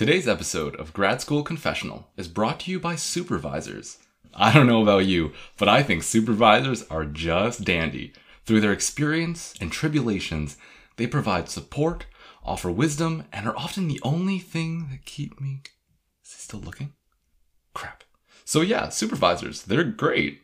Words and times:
Today's 0.00 0.26
episode 0.26 0.76
of 0.76 0.94
Grad 0.94 1.20
School 1.20 1.42
Confessional 1.42 2.08
is 2.16 2.26
brought 2.26 2.60
to 2.60 2.70
you 2.70 2.80
by 2.80 2.96
supervisors. 2.96 3.98
I 4.32 4.50
don't 4.50 4.66
know 4.66 4.80
about 4.80 5.04
you, 5.04 5.34
but 5.58 5.68
I 5.68 5.82
think 5.82 6.04
supervisors 6.04 6.84
are 6.84 7.04
just 7.04 7.64
dandy. 7.64 8.14
Through 8.46 8.62
their 8.62 8.72
experience 8.72 9.52
and 9.60 9.70
tribulations, 9.70 10.56
they 10.96 11.06
provide 11.06 11.50
support, 11.50 12.06
offer 12.42 12.70
wisdom, 12.70 13.24
and 13.30 13.46
are 13.46 13.58
often 13.58 13.88
the 13.88 14.00
only 14.02 14.38
thing 14.38 14.88
that 14.90 15.04
keep 15.04 15.38
me. 15.38 15.64
Is 16.24 16.32
he 16.32 16.38
still 16.38 16.60
looking? 16.60 16.94
Crap. 17.74 18.02
So, 18.46 18.62
yeah, 18.62 18.88
supervisors, 18.88 19.64
they're 19.64 19.84
great. 19.84 20.40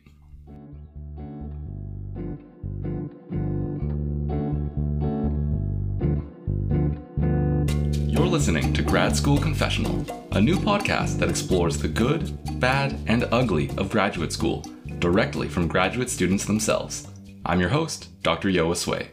Listening 8.37 8.71
to 8.71 8.83
Grad 8.83 9.15
School 9.15 9.39
Confessional, 9.39 10.05
a 10.33 10.39
new 10.39 10.57
podcast 10.57 11.17
that 11.17 11.27
explores 11.27 11.75
the 11.75 11.87
good, 11.87 12.37
bad, 12.59 12.95
and 13.07 13.27
ugly 13.31 13.71
of 13.77 13.89
graduate 13.89 14.31
school 14.31 14.63
directly 14.99 15.49
from 15.49 15.67
graduate 15.67 16.07
students 16.07 16.45
themselves. 16.45 17.07
I'm 17.47 17.59
your 17.59 17.69
host, 17.69 18.09
Dr. 18.21 18.47
Yo 18.49 18.71
Sway. 18.75 19.09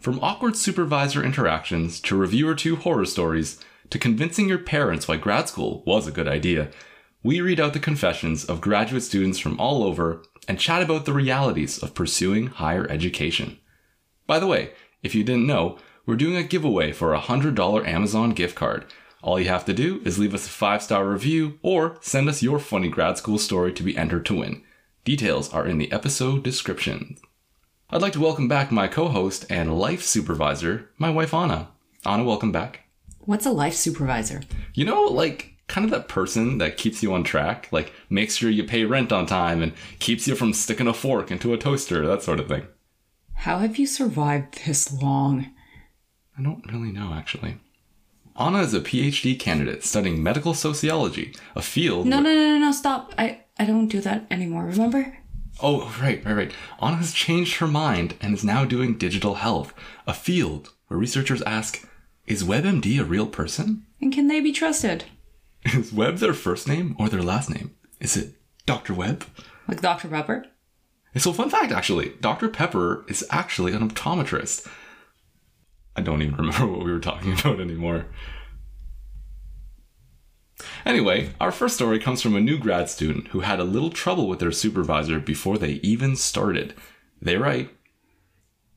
From 0.00 0.20
awkward 0.20 0.54
supervisor 0.54 1.24
interactions 1.24 1.98
to 2.02 2.14
reviewer 2.14 2.54
two 2.54 2.76
horror 2.76 3.06
stories 3.06 3.58
to 3.88 3.98
convincing 3.98 4.50
your 4.50 4.58
parents 4.58 5.08
why 5.08 5.16
grad 5.16 5.48
school 5.48 5.82
was 5.86 6.06
a 6.06 6.12
good 6.12 6.28
idea, 6.28 6.70
we 7.22 7.40
read 7.40 7.58
out 7.58 7.72
the 7.72 7.80
confessions 7.80 8.44
of 8.44 8.60
graduate 8.60 9.02
students 9.02 9.38
from 9.38 9.58
all 9.58 9.82
over 9.82 10.24
and 10.46 10.60
chat 10.60 10.82
about 10.82 11.06
the 11.06 11.14
realities 11.14 11.82
of 11.82 11.94
pursuing 11.94 12.48
higher 12.48 12.86
education. 12.90 13.58
By 14.26 14.38
the 14.38 14.46
way, 14.46 14.74
if 15.02 15.14
you 15.14 15.24
didn't 15.24 15.46
know, 15.46 15.78
we're 16.04 16.16
doing 16.16 16.36
a 16.36 16.42
giveaway 16.42 16.92
for 16.92 17.14
a 17.14 17.20
$100 17.20 17.86
Amazon 17.86 18.30
gift 18.30 18.56
card. 18.56 18.84
All 19.22 19.38
you 19.38 19.48
have 19.48 19.64
to 19.66 19.72
do 19.72 20.02
is 20.04 20.18
leave 20.18 20.34
us 20.34 20.46
a 20.46 20.50
five 20.50 20.82
star 20.82 21.06
review 21.06 21.58
or 21.62 21.98
send 22.00 22.28
us 22.28 22.42
your 22.42 22.58
funny 22.58 22.88
grad 22.88 23.18
school 23.18 23.38
story 23.38 23.72
to 23.72 23.82
be 23.84 23.96
entered 23.96 24.26
to 24.26 24.38
win. 24.38 24.62
Details 25.04 25.52
are 25.52 25.66
in 25.66 25.78
the 25.78 25.92
episode 25.92 26.42
description. 26.42 27.18
I'd 27.88 28.02
like 28.02 28.14
to 28.14 28.20
welcome 28.20 28.48
back 28.48 28.72
my 28.72 28.88
co 28.88 29.08
host 29.08 29.46
and 29.48 29.78
life 29.78 30.02
supervisor, 30.02 30.90
my 30.98 31.10
wife 31.10 31.32
Anna. 31.32 31.68
Anna, 32.04 32.24
welcome 32.24 32.50
back. 32.50 32.80
What's 33.20 33.46
a 33.46 33.52
life 33.52 33.74
supervisor? 33.74 34.40
You 34.74 34.84
know, 34.84 35.02
like 35.02 35.54
kind 35.68 35.84
of 35.84 35.92
that 35.92 36.08
person 36.08 36.58
that 36.58 36.76
keeps 36.76 37.02
you 37.02 37.14
on 37.14 37.22
track, 37.22 37.68
like 37.70 37.92
makes 38.10 38.34
sure 38.34 38.50
you 38.50 38.64
pay 38.64 38.84
rent 38.84 39.12
on 39.12 39.26
time 39.26 39.62
and 39.62 39.72
keeps 40.00 40.26
you 40.26 40.34
from 40.34 40.52
sticking 40.52 40.88
a 40.88 40.94
fork 40.94 41.30
into 41.30 41.52
a 41.52 41.58
toaster, 41.58 42.04
that 42.04 42.22
sort 42.22 42.40
of 42.40 42.48
thing. 42.48 42.66
How 43.34 43.58
have 43.58 43.76
you 43.76 43.86
survived 43.86 44.66
this 44.66 44.92
long? 45.00 45.52
I 46.38 46.42
don't 46.42 46.70
really 46.72 46.92
know, 46.92 47.12
actually. 47.14 47.58
Anna 48.38 48.62
is 48.62 48.72
a 48.72 48.80
PhD 48.80 49.38
candidate 49.38 49.84
studying 49.84 50.22
medical 50.22 50.54
sociology, 50.54 51.34
a 51.54 51.62
field. 51.62 52.06
No, 52.06 52.20
no, 52.20 52.32
no, 52.32 52.52
no, 52.54 52.58
no, 52.58 52.72
stop. 52.72 53.14
I, 53.18 53.40
I 53.58 53.66
don't 53.66 53.88
do 53.88 54.00
that 54.00 54.26
anymore, 54.30 54.64
remember? 54.64 55.18
Oh, 55.60 55.92
right, 56.00 56.24
right, 56.24 56.34
right. 56.34 56.52
Anna 56.80 56.96
has 56.96 57.12
changed 57.12 57.58
her 57.58 57.66
mind 57.66 58.14
and 58.20 58.32
is 58.32 58.42
now 58.42 58.64
doing 58.64 58.96
digital 58.96 59.34
health, 59.34 59.74
a 60.06 60.14
field 60.14 60.72
where 60.88 60.98
researchers 60.98 61.42
ask 61.42 61.86
Is 62.26 62.42
WebMD 62.42 62.98
a 62.98 63.04
real 63.04 63.26
person? 63.26 63.84
And 64.00 64.12
can 64.12 64.28
they 64.28 64.40
be 64.40 64.52
trusted? 64.52 65.04
Is 65.66 65.92
Web 65.92 66.16
their 66.16 66.34
first 66.34 66.66
name 66.66 66.96
or 66.98 67.08
their 67.08 67.22
last 67.22 67.50
name? 67.50 67.74
Is 68.00 68.16
it 68.16 68.34
Dr. 68.66 68.94
Web? 68.94 69.24
Like 69.68 69.80
Dr. 69.80 70.08
Pepper? 70.08 70.46
So, 71.16 71.32
fun 71.32 71.50
fact 71.50 71.72
actually, 71.72 72.14
Dr. 72.20 72.48
Pepper 72.48 73.04
is 73.06 73.24
actually 73.30 73.72
an 73.74 73.86
optometrist. 73.88 74.66
I 75.96 76.00
don't 76.00 76.22
even 76.22 76.36
remember 76.36 76.66
what 76.66 76.84
we 76.84 76.92
were 76.92 76.98
talking 76.98 77.32
about 77.32 77.60
anymore. 77.60 78.06
Anyway, 80.84 81.30
our 81.40 81.52
first 81.52 81.76
story 81.76 81.98
comes 81.98 82.22
from 82.22 82.36
a 82.36 82.40
new 82.40 82.58
grad 82.58 82.88
student 82.88 83.28
who 83.28 83.40
had 83.40 83.60
a 83.60 83.64
little 83.64 83.90
trouble 83.90 84.28
with 84.28 84.38
their 84.38 84.52
supervisor 84.52 85.18
before 85.18 85.58
they 85.58 85.80
even 85.82 86.16
started. 86.16 86.74
They 87.20 87.36
write 87.36 87.70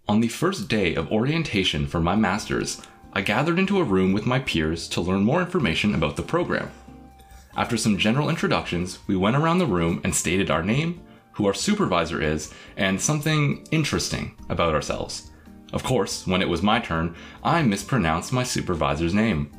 On 0.08 0.20
the 0.20 0.28
first 0.28 0.68
day 0.68 0.96
of 0.96 1.12
orientation 1.12 1.88
for 1.88 2.00
my 2.00 2.16
master's, 2.16 2.82
I 3.14 3.22
gathered 3.22 3.60
into 3.60 3.80
a 3.80 3.84
room 3.84 4.14
with 4.14 4.26
my 4.26 4.40
peers 4.40 4.88
to 4.90 5.02
learn 5.02 5.24
more 5.24 5.42
information 5.42 5.96
about 5.96 6.16
the 6.16 6.24
program. 6.24 6.70
After 7.56 7.78
some 7.78 7.98
general 7.98 8.30
introductions, 8.30 9.00
we 9.08 9.16
went 9.16 9.38
around 9.38 9.60
the 9.60 9.66
room 9.66 10.02
and 10.04 10.14
stated 10.14 10.52
our 10.52 10.64
name, 10.64 11.02
who 11.34 11.48
our 11.48 11.54
supervisor 11.54 12.22
is, 12.22 12.54
and 12.76 13.00
something 13.00 13.66
interesting 13.72 14.36
about 14.50 14.74
ourselves. 14.74 15.32
Of 15.74 15.84
course, 15.84 16.26
when 16.26 16.42
it 16.42 16.50
was 16.50 16.62
my 16.62 16.80
turn, 16.80 17.16
I 17.44 17.62
mispronounced 17.62 18.32
my 18.32 18.44
supervisor's 18.44 19.14
name. 19.14 19.52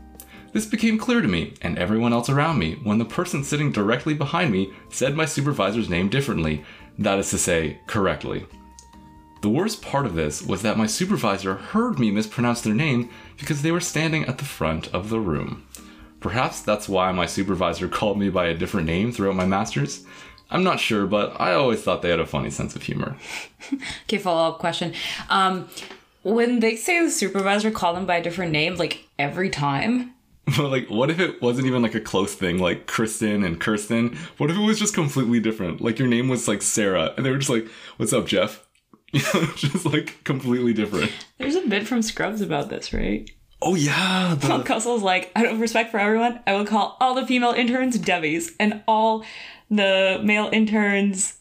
This 0.52 0.66
became 0.66 0.98
clear 0.98 1.20
to 1.20 1.28
me 1.28 1.54
and 1.60 1.78
everyone 1.78 2.12
else 2.12 2.30
around 2.30 2.58
me 2.58 2.76
when 2.82 2.98
the 2.98 3.04
person 3.04 3.44
sitting 3.44 3.72
directly 3.72 4.14
behind 4.14 4.50
me 4.50 4.72
said 4.88 5.14
my 5.14 5.26
supervisor's 5.26 5.90
name 5.90 6.08
differently, 6.08 6.64
that 6.98 7.18
is 7.18 7.30
to 7.30 7.38
say, 7.38 7.80
correctly. 7.86 8.46
The 9.42 9.50
worst 9.50 9.82
part 9.82 10.06
of 10.06 10.14
this 10.14 10.42
was 10.42 10.62
that 10.62 10.78
my 10.78 10.86
supervisor 10.86 11.54
heard 11.54 11.98
me 11.98 12.10
mispronounce 12.10 12.62
their 12.62 12.74
name 12.74 13.10
because 13.36 13.62
they 13.62 13.70
were 13.70 13.80
standing 13.80 14.24
at 14.24 14.38
the 14.38 14.44
front 14.44 14.88
of 14.94 15.10
the 15.10 15.20
room. 15.20 15.66
Perhaps 16.20 16.62
that's 16.62 16.88
why 16.88 17.12
my 17.12 17.26
supervisor 17.26 17.88
called 17.90 18.18
me 18.18 18.30
by 18.30 18.46
a 18.46 18.56
different 18.56 18.86
name 18.86 19.12
throughout 19.12 19.36
my 19.36 19.46
master's. 19.46 20.04
I'm 20.50 20.64
not 20.64 20.80
sure, 20.80 21.06
but 21.06 21.40
I 21.40 21.54
always 21.54 21.82
thought 21.82 22.02
they 22.02 22.10
had 22.10 22.20
a 22.20 22.26
funny 22.26 22.50
sense 22.50 22.74
of 22.76 22.82
humor. 22.82 23.16
Okay, 24.04 24.18
follow 24.18 24.48
up 24.52 24.60
question. 24.60 24.94
Um, 25.28 25.68
when 26.34 26.60
they 26.60 26.76
say 26.76 27.03
the 27.03 27.10
supervisor 27.10 27.70
called 27.70 27.97
them 27.97 28.06
by 28.06 28.16
a 28.16 28.22
different 28.22 28.53
name, 28.53 28.76
like 28.76 29.09
every 29.19 29.50
time, 29.50 30.12
But 30.56 30.70
like, 30.70 30.88
what 30.88 31.10
if 31.10 31.19
it 31.19 31.42
wasn't 31.42 31.66
even 31.66 31.82
like 31.82 31.97
a 31.97 32.00
close 32.00 32.34
thing, 32.34 32.59
like 32.59 32.87
Kristen 32.87 33.42
and 33.42 33.60
Kirsten? 33.60 34.16
What 34.38 34.48
if 34.48 34.56
it 34.56 34.60
was 34.60 34.78
just 34.78 34.94
completely 34.94 35.41
different? 35.41 35.81
Like 35.81 35.98
your 35.98 36.06
name 36.06 36.28
was 36.28 36.47
like 36.47 36.62
Sarah, 36.62 37.12
and 37.16 37.26
they 37.26 37.31
were 37.31 37.38
just 37.38 37.50
like, 37.50 37.66
"What's 37.97 38.12
up, 38.12 38.26
Jeff?" 38.26 38.65
You 39.12 39.22
know, 39.32 39.47
just 39.54 39.86
like 39.86 40.22
completely 40.25 40.72
different. 40.72 41.12
there's 41.38 41.54
a 41.54 41.66
bit 41.66 41.86
from 41.86 42.03
Scrubs 42.03 42.41
about 42.41 42.69
this, 42.69 42.92
right? 42.92 43.31
Oh 43.62 43.75
yeah, 43.75 44.36
the, 44.38 44.47
Kelso's 44.65 45.03
like, 45.03 45.32
out 45.34 45.47
of 45.47 45.60
respect 45.60 45.91
for 45.91 45.98
everyone, 45.98 46.41
I 46.47 46.54
will 46.54 46.66
call 46.66 46.97
all 47.00 47.15
the 47.15 47.26
female 47.26 47.53
interns 47.53 47.98
Debbie's 47.98 48.53
and 48.60 48.82
all 48.86 49.25
the 49.70 50.20
male 50.22 50.50
interns 50.53 51.35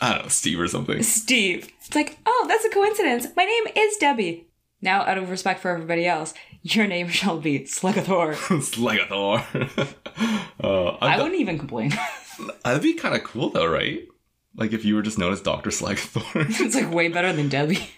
I 0.00 0.14
don't 0.14 0.22
know, 0.24 0.28
Steve 0.28 0.60
or 0.60 0.68
something. 0.68 1.02
Steve. 1.02 1.68
It's 1.84 1.94
like, 1.94 2.18
oh, 2.26 2.44
that's 2.48 2.64
a 2.64 2.70
coincidence. 2.70 3.26
My 3.36 3.44
name 3.44 3.64
is 3.76 3.96
Debbie. 3.96 4.46
Now, 4.80 5.02
out 5.02 5.18
of 5.18 5.30
respect 5.30 5.60
for 5.60 5.70
everybody 5.70 6.06
else, 6.06 6.34
your 6.62 6.86
name 6.86 7.08
shall 7.08 7.38
be 7.38 7.60
Slegathor. 7.60 8.34
Slegathor. 8.60 9.94
uh, 10.62 10.88
I 11.00 11.14
I, 11.14 11.22
wouldn't 11.22 11.40
even 11.40 11.58
complain. 11.58 11.92
that'd 12.64 12.82
be 12.82 12.94
kind 12.94 13.14
of 13.14 13.24
cool 13.24 13.50
though, 13.50 13.66
right? 13.66 14.06
Like 14.56 14.72
if 14.72 14.84
you 14.84 14.94
were 14.94 15.02
just 15.02 15.18
known 15.18 15.32
as 15.32 15.40
Doctor 15.40 15.70
Slegathor. 15.70 16.46
it's 16.60 16.74
like 16.74 16.92
way 16.92 17.08
better 17.08 17.32
than 17.32 17.48
Debbie. 17.48 17.88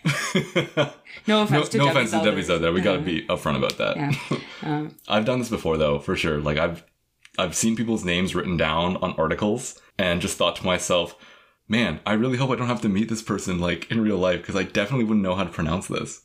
No 1.26 1.38
no, 1.38 1.42
offense 1.42 1.68
to 1.70 1.78
no 1.78 1.86
Debbie's 1.86 2.12
offense 2.12 2.24
to 2.24 2.30
Debbie's 2.30 2.50
out 2.50 2.60
there. 2.60 2.72
We 2.72 2.80
gotta 2.80 3.00
Uh, 3.00 3.02
be 3.02 3.22
upfront 3.26 3.56
about 3.56 3.78
that. 3.78 3.96
Yeah. 3.96 4.38
Um, 4.62 4.94
I've 5.08 5.24
done 5.24 5.38
this 5.38 5.48
before 5.48 5.76
though, 5.76 5.98
for 5.98 6.16
sure. 6.16 6.38
Like 6.40 6.56
I've 6.58 6.84
I've 7.38 7.54
seen 7.54 7.76
people's 7.76 8.04
names 8.04 8.34
written 8.34 8.56
down 8.56 8.96
on 8.98 9.12
articles 9.18 9.78
and 9.98 10.20
just 10.22 10.38
thought 10.38 10.56
to 10.56 10.64
myself, 10.64 11.14
man, 11.68 12.00
I 12.06 12.12
really 12.14 12.38
hope 12.38 12.50
I 12.50 12.56
don't 12.56 12.68
have 12.68 12.82
to 12.82 12.88
meet 12.88 13.08
this 13.08 13.22
person 13.22 13.58
like 13.58 13.90
in 13.90 14.00
real 14.00 14.18
life 14.18 14.40
because 14.40 14.56
I 14.56 14.62
definitely 14.64 15.04
wouldn't 15.04 15.24
know 15.24 15.34
how 15.34 15.44
to 15.44 15.50
pronounce 15.50 15.86
this. 15.88 16.22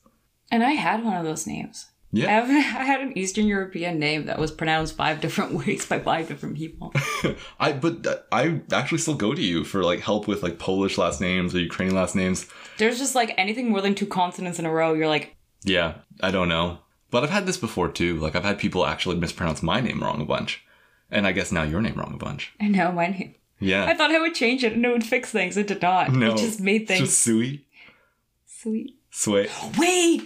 and 0.51 0.63
I 0.63 0.71
had 0.71 1.03
one 1.03 1.15
of 1.17 1.23
those 1.25 1.47
names. 1.47 1.85
I, 2.13 2.17
Yeah. 2.17 2.27
have, 2.41 2.49
I 2.81 2.83
had 2.83 2.99
an 3.01 3.17
Eastern 3.17 3.47
European 3.47 3.97
name 3.97 4.25
that 4.25 4.37
was 4.37 4.51
pronounced 4.51 4.95
five 4.97 5.21
different 5.21 5.53
ways 5.59 5.85
by 5.85 5.99
five 5.99 6.27
different 6.27 6.57
people. 6.57 6.93
I 7.59 7.71
but 7.71 8.05
uh, 8.05 8.17
I 8.31 8.61
actually 8.73 8.97
still 8.99 9.15
go 9.15 9.33
to 9.33 9.41
you 9.41 9.63
for 9.63 9.81
like 9.83 10.01
help 10.01 10.27
with 10.27 10.43
like 10.43 10.59
Polish 10.59 10.97
last 10.97 11.21
names 11.21 11.55
or 11.55 11.59
Ukrainian 11.59 11.95
last 11.95 12.15
names. 12.15 12.47
There's 12.77 12.97
just 12.99 13.15
like 13.15 13.33
anything 13.37 13.69
more 13.69 13.81
than 13.81 13.95
two 13.95 14.07
consonants 14.07 14.59
in 14.59 14.65
a 14.65 14.71
row, 14.71 14.93
you're 14.93 15.07
like, 15.07 15.35
Yeah, 15.63 15.89
I 16.21 16.31
don't 16.31 16.49
know. 16.49 16.79
But 17.11 17.23
I've 17.23 17.29
had 17.37 17.45
this 17.45 17.57
before 17.57 17.89
too. 17.89 18.17
Like 18.19 18.35
I've 18.35 18.43
had 18.43 18.59
people 18.59 18.85
actually 18.85 19.15
mispronounce 19.17 19.63
my 19.63 19.79
name 19.81 20.01
wrong 20.03 20.21
a 20.21 20.25
bunch. 20.25 20.63
And 21.09 21.25
I 21.27 21.31
guess 21.33 21.51
now 21.51 21.63
your 21.63 21.81
name 21.81 21.95
wrong 21.95 22.13
a 22.13 22.17
bunch. 22.25 22.53
I 22.59 22.67
know 22.67 22.91
my 22.91 23.07
name. 23.07 23.35
Yeah. 23.61 23.85
I 23.85 23.93
thought 23.93 24.11
I 24.11 24.19
would 24.19 24.33
change 24.35 24.63
it 24.65 24.73
and 24.73 24.83
it 24.85 24.89
would 24.91 25.05
fix 25.05 25.31
things. 25.31 25.55
It 25.55 25.67
did 25.67 25.81
not. 25.81 26.11
no. 26.11 26.31
It 26.33 26.37
just 26.37 26.59
made 26.59 26.87
things 26.87 26.99
just 27.01 27.19
Sui. 27.19 27.63
sweet. 28.45 28.97
Sway. 29.11 29.49
Wait! 29.77 30.23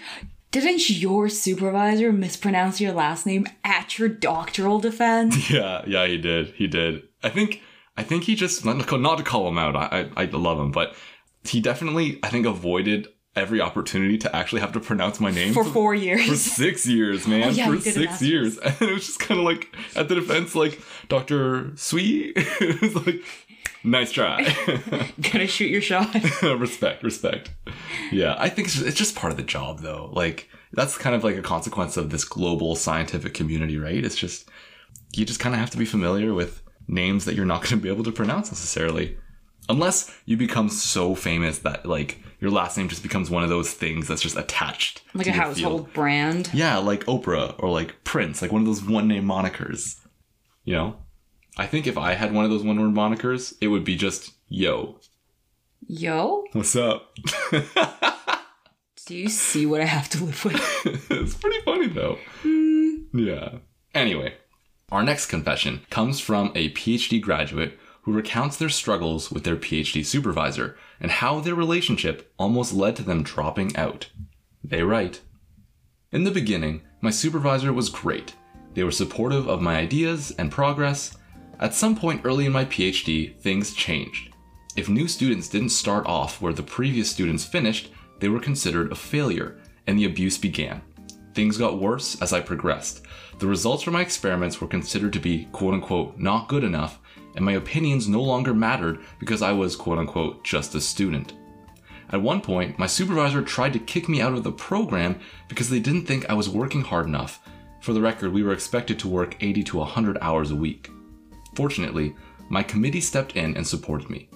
Didn't 0.52 0.90
your 0.90 1.28
supervisor 1.28 2.14
mispronounce 2.14 2.80
your 2.80 2.94
last 2.94 3.26
name 3.26 3.46
at 3.64 3.98
your 4.00 4.08
doctoral 4.08 4.80
defense? 4.80 5.50
Yeah, 5.50 5.84
yeah, 5.86 6.06
he 6.08 6.18
did. 6.18 6.48
He 6.56 6.68
did. 6.68 7.02
I 7.24 7.30
think 7.30 7.62
I 7.98 8.04
think 8.04 8.24
he 8.24 8.36
just 8.36 8.64
not, 8.64 8.90
not 9.00 9.18
to 9.18 9.24
call 9.24 9.48
him 9.48 9.58
out. 9.58 9.76
I, 9.76 10.10
I 10.16 10.22
I 10.22 10.26
love 10.26 10.60
him, 10.60 10.72
but 10.72 10.96
he 11.44 11.60
definitely 11.60 12.20
I 12.24 12.30
think 12.30 12.46
avoided 12.46 13.08
every 13.36 13.60
opportunity 13.60 14.18
to 14.20 14.36
actually 14.36 14.62
have 14.62 14.72
to 14.74 14.80
pronounce 14.80 15.20
my 15.20 15.32
name 15.32 15.54
For 15.54 15.64
four 15.64 15.94
years, 15.94 16.28
for 16.28 16.36
six 16.36 16.86
years, 16.86 17.28
man. 17.28 17.44
Oh, 17.44 17.50
yeah, 17.50 17.68
for 17.68 17.74
he 17.74 17.80
did 17.80 17.98
an 17.98 18.04
six 18.04 18.22
years, 18.22 18.58
and 18.64 18.82
it 18.82 18.94
was 18.94 19.06
just 19.06 19.20
kind 19.20 19.40
of 19.40 19.46
like 19.46 19.76
at 19.96 20.08
the 20.08 20.16
defense, 20.16 20.56
like 20.56 20.82
Doctor 21.08 21.76
Sweet. 21.76 22.34
it 22.36 22.82
was 22.82 22.96
like, 23.06 23.24
nice 23.84 24.12
try. 24.12 24.44
Gonna 25.32 25.48
shoot 25.48 25.70
your 25.70 25.82
shot. 25.82 26.14
respect, 26.42 27.04
respect. 27.04 27.52
Yeah, 28.12 28.36
I 28.38 28.50
think 28.50 28.68
it's 28.68 28.76
just, 28.76 28.88
it's 28.88 28.98
just 28.98 29.16
part 29.16 29.32
of 29.32 29.38
the 29.38 29.44
job, 29.44 29.80
though. 29.80 30.10
Like 30.14 30.50
that's 30.74 30.98
kind 30.98 31.16
of 31.16 31.24
like 31.24 31.38
a 31.38 31.42
consequence 31.42 31.98
of 31.98 32.10
this 32.10 32.26
global 32.26 32.76
scientific 32.76 33.34
community, 33.34 33.78
right? 33.78 34.04
It's 34.04 34.16
just 34.16 34.50
you 35.14 35.26
just 35.26 35.40
kind 35.40 35.56
of 35.56 35.60
have 35.60 35.70
to 35.72 35.78
be 35.78 35.86
familiar 35.86 36.34
with 36.34 36.62
names 36.88 37.26
that 37.26 37.36
you're 37.36 37.46
not 37.46 37.62
going 37.62 37.70
to 37.70 37.78
be 37.78 37.90
able 37.90 38.04
to 38.04 38.12
pronounce 38.12 38.52
necessarily. 38.52 39.18
Unless 39.68 40.16
you 40.26 40.38
become 40.38 40.70
so 40.70 41.16
famous 41.16 41.60
that 41.60 41.86
like 41.86 42.20
your 42.40 42.52
last 42.52 42.78
name 42.78 42.88
just 42.90 43.04
becomes 43.04 43.30
one 43.30 43.44
of 43.44 43.50
those 43.50 43.72
things 43.74 44.08
that's 44.08 44.22
just 44.22 44.38
attached. 44.38 45.02
Like 45.14 45.26
to 45.26 45.32
a 45.32 45.34
your 45.34 45.44
household 45.44 45.82
field. 45.86 45.94
brand. 45.94 46.50
Yeah, 46.54 46.78
like 46.78 47.06
Oprah 47.06 47.56
or 47.58 47.70
like 47.70 48.04
Prince, 48.04 48.42
like 48.42 48.52
one 48.52 48.62
of 48.62 48.68
those 48.68 48.84
one 48.84 49.08
name 49.08 49.26
monikers. 49.26 50.00
You 50.64 50.74
know? 50.76 50.96
I 51.58 51.66
think 51.68 51.88
if 51.88 51.98
I 51.98 52.14
had 52.14 52.34
one 52.34 52.44
of 52.46 52.52
those 52.52 52.64
one 52.64 52.80
word 52.80 52.94
monikers, 52.94 53.56
it 53.62 53.68
would 53.70 53.86
be 53.86 53.96
just 53.96 54.34
yo. 54.50 55.00
Yo, 55.88 56.44
What's 56.54 56.76
up? 56.76 57.14
do 59.06 59.16
you 59.16 59.30
see 59.30 59.66
what 59.66 59.82
I 59.82 59.86
have 59.86 60.10
to 60.10 60.24
live 60.24 60.44
with? 60.46 60.86
it's 61.12 61.36
pretty 61.36 61.62
funny 61.62 61.88
though. 61.88 62.18
Hmm. 62.42 62.96
Yeah. 63.14 63.50
Anyway, 63.94 64.34
our 64.92 65.04
next 65.04 65.28
confession 65.28 65.86
comes 65.90 66.20
from 66.20 66.52
a 66.56 66.72
PhD 66.72 67.22
graduate 67.22 67.80
who 68.06 68.14
recounts 68.14 68.56
their 68.56 68.70
struggles 68.70 69.32
with 69.32 69.44
their 69.44 69.56
PhD 69.56 70.06
supervisor 70.06 70.78
and 71.00 71.10
how 71.10 71.40
their 71.40 71.56
relationship 71.56 72.32
almost 72.38 72.72
led 72.72 72.96
to 72.96 73.02
them 73.02 73.24
dropping 73.24 73.76
out. 73.76 74.12
They 74.64 74.84
write 74.84 75.22
In 76.12 76.24
the 76.24 76.30
beginning, 76.30 76.84
my 77.02 77.10
supervisor 77.10 77.74
was 77.74 77.90
great. 77.90 78.36
They 78.76 78.84
were 78.84 78.92
supportive 78.92 79.50
of 79.50 79.60
my 79.60 79.78
ideas 79.78 80.32
and 80.38 80.52
progress. 80.52 81.18
At 81.60 81.74
some 81.74 81.96
point 81.96 82.22
early 82.24 82.46
in 82.46 82.52
my 82.52 82.66
PhD, 82.66 83.40
things 83.40 83.74
changed. 83.74 84.30
If 84.76 84.88
new 84.88 85.08
students 85.08 85.50
didn't 85.50 85.70
start 85.70 86.06
off 86.06 86.42
where 86.42 86.54
the 86.54 86.62
previous 86.62 87.10
students 87.10 87.44
finished, 87.44 87.92
they 88.20 88.30
were 88.30 88.40
considered 88.40 88.92
a 88.92 88.96
failure, 88.96 89.58
and 89.88 89.98
the 89.98 90.06
abuse 90.06 90.38
began. 90.38 90.84
Things 91.34 91.58
got 91.58 91.80
worse 91.80 92.22
as 92.22 92.34
I 92.34 92.42
progressed. 92.42 93.02
The 93.40 93.48
results 93.48 93.82
from 93.82 93.94
my 93.94 94.02
experiments 94.02 94.62
were 94.62 94.68
considered 94.68 95.14
to 95.14 95.20
be 95.20 95.46
quote 95.52 95.74
unquote 95.74 96.20
not 96.20 96.48
good 96.48 96.64
enough, 96.64 97.00
and 97.36 97.46
my 97.46 97.54
opinions 97.54 98.08
no 98.08 98.22
longer 98.22 98.54
mattered 98.54 99.00
because 99.20 99.42
I 99.42 99.52
was 99.52 99.76
quote 99.76 99.98
unquote 99.98 100.44
just 100.44 100.76
a 100.76 100.82
student. 100.82 101.34
At 102.10 102.22
one 102.22 102.42
point, 102.42 102.78
my 102.78 102.88
supervisor 102.88 103.42
tried 103.42 103.74
to 103.74 103.80
kick 103.80 104.08
me 104.08 104.22
out 104.22 104.34
of 104.34 104.44
the 104.44 104.52
program 104.52 105.20
because 105.48 105.70
they 105.70 105.80
didn't 105.80 106.06
think 106.06 106.30
I 106.30 106.34
was 106.34 106.50
working 106.50 106.82
hard 106.82 107.08
enough. 107.08 107.42
For 107.82 107.94
the 107.94 108.02
record, 108.02 108.32
we 108.32 108.44
were 108.44 108.54
expected 108.54 109.00
to 109.00 109.08
work 109.08 109.36
80 109.42 109.64
to 109.64 109.78
100 109.78 110.18
hours 110.22 110.52
a 110.52 110.56
week. 110.56 110.90
Fortunately, 111.56 112.16
my 112.50 112.62
committee 112.62 113.02
stepped 113.02 113.36
in 113.36 113.56
and 113.58 113.66
supported 113.66 114.10
me. 114.10 114.30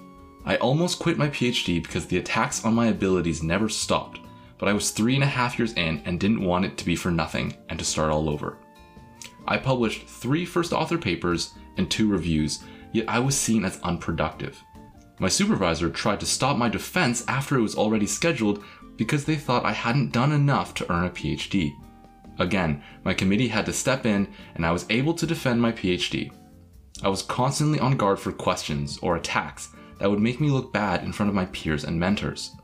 I 0.46 0.58
almost 0.58 1.00
quit 1.00 1.18
my 1.18 1.30
PhD 1.30 1.82
because 1.82 2.08
the 2.08 2.18
attacks 2.18 2.66
on 2.66 2.74
my 2.74 2.88
abilities 2.88 3.44
never 3.44 3.70
stopped, 3.70 4.20
but 4.58 4.68
I 4.68 4.74
was 4.74 4.92
three 4.92 5.16
and 5.16 5.24
a 5.24 5.28
half 5.28 5.60
years 5.60 5.74
in 5.74 6.02
and 6.06 6.20
didn't 6.20 6.44
want 6.44 6.66
it 6.66 6.78
to 6.78 6.86
be 6.86 6.96
for 6.96 7.12
nothing 7.12 7.56
and 7.70 7.78
to 7.78 7.86
start 7.86 8.12
all 8.12 8.30
over. 8.30 8.58
I 9.48 9.58
published 9.58 10.08
three 10.08 10.46
first 10.46 10.74
author 10.74 10.98
papers 10.98 11.54
and 11.78 11.90
two 11.90 12.10
reviews, 12.10 12.64
yet 12.92 13.06
I 13.08 13.20
was 13.20 13.38
seen 13.38 13.66
as 13.66 13.80
unproductive. 13.82 14.62
My 15.20 15.28
supervisor 15.28 15.90
tried 15.90 16.20
to 16.22 16.26
stop 16.26 16.58
my 16.58 16.70
defense 16.70 17.26
after 17.28 17.58
it 17.58 17.62
was 17.62 17.76
already 17.76 18.08
scheduled 18.08 18.64
because 18.96 19.26
they 19.26 19.36
thought 19.36 19.66
I 19.66 19.74
hadn't 19.74 20.14
done 20.14 20.32
enough 20.32 20.74
to 20.76 20.92
earn 20.92 21.06
a 21.06 21.10
PhD. 21.10 21.74
Again, 22.40 22.82
my 23.04 23.14
committee 23.14 23.50
had 23.50 23.66
to 23.66 23.74
step 23.74 24.06
in 24.06 24.28
and 24.56 24.66
I 24.66 24.72
was 24.72 24.86
able 24.90 25.14
to 25.16 25.28
defend 25.28 25.62
my 25.62 25.72
PhD. 25.72 26.32
I 27.04 27.10
was 27.10 27.22
constantly 27.22 27.80
on 27.80 27.98
guard 27.98 28.20
for 28.20 28.32
questions 28.32 28.98
or 29.02 29.16
attacks 29.16 29.70
that 30.00 30.10
would 30.10 30.20
make 30.20 30.40
me 30.40 30.50
look 30.50 30.72
bad 30.72 31.04
in 31.04 31.12
front 31.12 31.30
of 31.30 31.36
my 31.36 31.46
peers 31.46 31.84
and 31.84 32.00
mentors. 32.00 32.56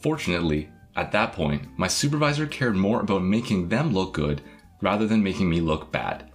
Fortunately, 0.00 0.68
at 0.96 1.12
that 1.12 1.32
point, 1.32 1.66
my 1.76 1.88
supervisor 1.88 2.46
cared 2.46 2.76
more 2.76 3.00
about 3.00 3.22
making 3.22 3.68
them 3.68 3.92
look 3.92 4.14
good 4.14 4.42
rather 4.80 5.06
than 5.06 5.22
making 5.22 5.48
me 5.48 5.60
look 5.60 5.90
bad. 5.90 6.30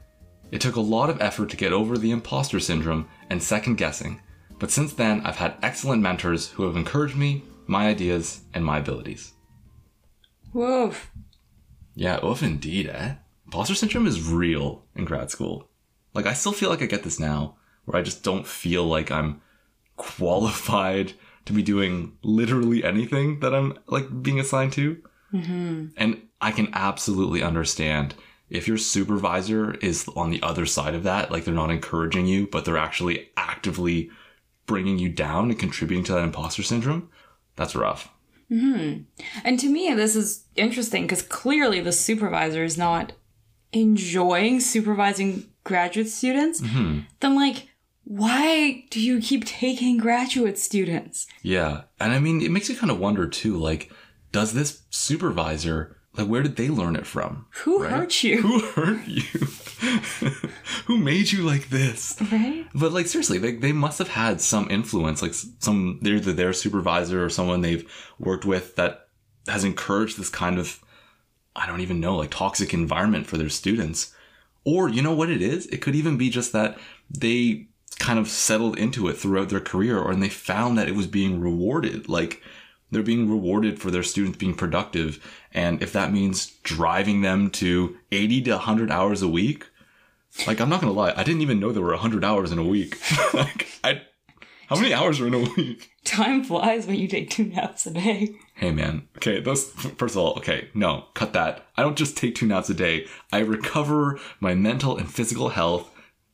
It 0.52 0.62
took 0.62 0.76
a 0.76 0.82
lot 0.82 1.10
of 1.10 1.22
effort 1.22 1.50
to 1.50 1.58
get 1.58 1.74
over 1.74 1.98
the 1.98 2.12
imposter 2.12 2.60
syndrome 2.60 3.08
and 3.30 3.42
second 3.42 3.76
guessing, 3.76 4.22
but 4.60 4.72
since 4.72 4.94
then, 4.94 5.22
I've 5.22 5.38
had 5.38 5.56
excellent 5.62 6.02
mentors 6.02 6.50
who 6.50 6.64
have 6.64 6.76
encouraged 6.76 7.16
me, 7.16 7.44
my 7.66 7.88
ideas, 7.88 8.42
and 8.54 8.66
my 8.66 8.80
abilities. 8.80 9.34
Woof. 10.54 11.12
Yeah, 11.96 12.24
oof 12.24 12.44
indeed, 12.44 12.88
eh? 12.88 13.16
Imposter 13.46 13.76
syndrome 13.76 14.08
is 14.08 14.30
real 14.30 14.86
in 14.96 15.06
grad 15.06 15.32
school. 15.32 15.70
Like, 16.14 16.26
I 16.26 16.34
still 16.34 16.52
feel 16.52 16.70
like 16.70 16.82
I 16.82 16.88
get 16.88 17.04
this 17.04 17.20
now, 17.20 17.56
where 17.86 18.00
I 18.00 18.04
just 18.04 18.24
don't 18.24 18.46
feel 18.46 18.84
like 18.84 19.12
I'm 19.12 19.42
qualified 19.96 21.14
to 21.46 21.54
be 21.54 21.64
doing 21.64 22.18
literally 22.22 22.84
anything 22.84 23.40
that 23.40 23.56
I'm 23.56 23.78
like 23.88 24.22
being 24.22 24.40
assigned 24.40 24.74
to. 24.74 25.02
Mm-hmm. 25.34 25.88
And 25.98 26.22
I 26.42 26.52
can 26.52 26.70
absolutely 26.74 27.44
understand 27.44 28.16
if 28.50 28.68
your 28.68 28.78
supervisor 28.78 29.76
is 29.76 30.08
on 30.16 30.30
the 30.32 30.42
other 30.42 30.66
side 30.66 30.96
of 30.96 31.04
that, 31.04 31.32
like 31.32 31.46
they're 31.46 31.54
not 31.54 31.72
encouraging 31.72 32.26
you, 32.26 32.48
but 32.48 32.66
they're 32.66 32.78
actually 32.78 33.30
actively 33.38 34.10
bringing 34.66 34.98
you 35.00 35.10
down 35.10 35.50
and 35.50 35.60
contributing 35.60 36.04
to 36.06 36.14
that 36.14 36.24
imposter 36.24 36.64
syndrome. 36.64 37.10
That's 37.56 37.76
rough. 37.76 38.10
Mm-hmm. 38.52 39.04
And 39.44 39.60
to 39.60 39.70
me, 39.70 39.94
this 39.94 40.16
is 40.16 40.46
interesting 40.56 41.04
because 41.04 41.22
clearly 41.22 41.82
the 41.82 41.92
supervisor 41.92 42.64
is 42.64 42.78
not 42.78 43.14
enjoying 43.72 44.60
supervising 44.60 45.52
graduate 45.64 46.10
students. 46.10 46.60
Then, 46.60 47.36
like, 47.36 47.68
why 48.06 48.86
do 48.90 49.00
you 49.00 49.22
keep 49.22 49.46
taking 49.46 49.98
graduate 49.98 50.58
students? 50.58 51.28
Yeah. 51.44 51.84
And 52.00 52.12
I 52.12 52.20
mean, 52.20 52.42
it 52.42 52.50
makes 52.50 52.70
you 52.70 52.76
kind 52.76 52.90
of 52.92 53.00
wonder 53.00 53.28
too, 53.28 53.56
like, 53.56 53.92
does 54.32 54.54
this 54.54 54.82
supervisor, 54.90 55.99
like, 56.18 56.28
where 56.28 56.42
did 56.44 56.56
they 56.56 56.70
learn 56.70 56.96
it 56.96 57.06
from? 57.06 57.46
Who 57.64 57.84
Right? 57.84 57.92
hurt 57.92 58.24
you? 58.24 58.42
Who 58.42 58.60
hurt 58.60 59.08
you? 59.08 59.22
Who 60.88 60.98
made 60.98 61.32
you 61.32 61.44
like 61.44 61.70
this? 61.70 62.18
Right? 62.32 62.66
But 62.74 62.92
like 62.92 63.08
seriously, 63.08 63.38
they, 63.38 63.54
they 63.54 63.72
must 63.72 64.00
have 64.00 64.10
had 64.10 64.42
some 64.42 64.70
influence, 64.70 65.22
like 65.22 65.34
some 65.34 66.00
they're 66.02 66.16
either 66.16 66.34
their 66.34 66.54
supervisor 66.54 67.24
or 67.24 67.30
someone 67.30 67.62
they've 67.62 67.90
worked 68.20 68.46
with 68.46 68.76
that 68.76 69.08
has 69.48 69.64
encouraged 69.64 70.18
this 70.18 70.30
kind 70.30 70.60
of 70.60 70.80
I 71.56 71.66
don't 71.68 71.82
even 71.82 72.00
know, 72.00 72.16
like 72.18 72.32
toxic 72.32 72.74
environment 72.74 73.28
for 73.28 73.38
their 73.38 73.50
students. 73.50 74.14
Or 74.66 74.88
you 74.90 75.02
know 75.02 75.14
what 75.16 75.30
it 75.30 75.42
is? 75.42 75.66
It 75.68 75.82
could 75.82 75.96
even 75.96 76.18
be 76.18 76.30
just 76.30 76.54
that 76.54 76.78
they 77.10 77.68
kind 77.98 78.20
of 78.20 78.28
settled 78.30 78.78
into 78.78 79.08
it 79.10 79.18
throughout 79.18 79.50
their 79.50 79.60
career 79.60 79.98
or 80.00 80.12
and 80.12 80.22
they 80.24 80.30
found 80.30 80.78
that 80.78 80.88
it 80.88 80.96
was 80.96 81.08
being 81.08 81.40
rewarded. 81.40 82.08
Like 82.10 82.42
they're 82.92 83.04
being 83.04 83.30
rewarded 83.30 83.80
for 83.80 83.92
their 83.92 84.04
students 84.04 84.38
being 84.38 84.56
productive. 84.56 85.24
And 85.54 85.82
if 85.82 85.94
that 85.94 86.12
means 86.12 86.48
driving 86.64 87.22
them 87.22 87.50
to 87.52 87.98
80 88.12 88.42
to 88.44 88.52
100 88.52 88.92
hours 88.92 89.22
a 89.22 89.28
week, 89.28 89.68
like 90.48 90.60
I'm 90.60 90.70
not 90.70 90.82
gonna 90.82 90.94
lie, 90.94 91.14
I 91.16 91.24
didn't 91.24 91.42
even 91.42 91.60
know 91.60 91.72
there 91.72 91.84
were 91.84 91.90
100 91.92 92.24
hours 92.24 92.52
in 92.52 92.60
a 92.60 92.64
week. 92.64 92.98
like 93.34 93.68
I, 93.84 94.02
how 94.68 94.76
many 94.76 94.94
hours 94.94 95.20
are 95.20 95.28
in 95.28 95.34
a 95.34 95.50
week? 95.58 95.92
Time 96.04 96.44
flies 96.44 96.86
when 96.86 96.98
you 96.98 97.08
take 97.08 97.30
two 97.30 97.46
naps 97.46 97.86
a 97.86 97.92
day. 97.92 98.36
Hey 98.56 98.72
man, 98.72 99.08
okay, 99.18 99.40
those 99.40 99.66
first 99.72 100.16
of 100.16 100.22
all, 100.22 100.38
okay, 100.38 100.70
no, 100.74 101.06
cut 101.14 101.34
that. 101.34 101.66
I 101.76 101.82
don't 101.82 101.98
just 101.98 102.18
take 102.18 102.36
two 102.36 102.46
naps 102.46 102.70
a 102.70 102.74
day. 102.74 103.08
I 103.32 103.40
recover 103.40 104.20
my 104.40 104.54
mental 104.54 104.98
and 104.98 105.12
physical 105.12 105.50
health 105.50 105.90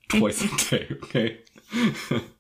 twice 0.10 0.44
a 0.44 0.70
day. 0.70 0.98
Okay. 1.04 1.40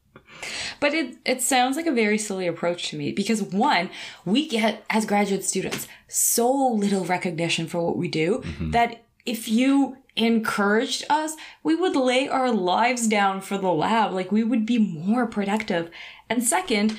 But 0.79 0.93
it 0.93 1.17
it 1.25 1.41
sounds 1.41 1.77
like 1.77 1.87
a 1.87 1.91
very 1.91 2.17
silly 2.17 2.47
approach 2.47 2.89
to 2.89 2.97
me 2.97 3.11
because 3.11 3.41
one, 3.41 3.89
we 4.25 4.47
get 4.47 4.83
as 4.89 5.05
graduate 5.05 5.43
students 5.43 5.87
so 6.07 6.51
little 6.51 7.05
recognition 7.05 7.67
for 7.67 7.85
what 7.85 7.97
we 7.97 8.07
do 8.07 8.39
mm-hmm. 8.39 8.71
that 8.71 9.03
if 9.25 9.47
you 9.47 9.97
encouraged 10.15 11.03
us, 11.09 11.35
we 11.63 11.75
would 11.75 11.95
lay 11.95 12.27
our 12.27 12.51
lives 12.51 13.07
down 13.07 13.41
for 13.41 13.57
the 13.57 13.71
lab. 13.71 14.13
Like 14.13 14.31
we 14.31 14.43
would 14.43 14.65
be 14.65 14.77
more 14.77 15.25
productive. 15.25 15.89
And 16.29 16.43
second, 16.43 16.97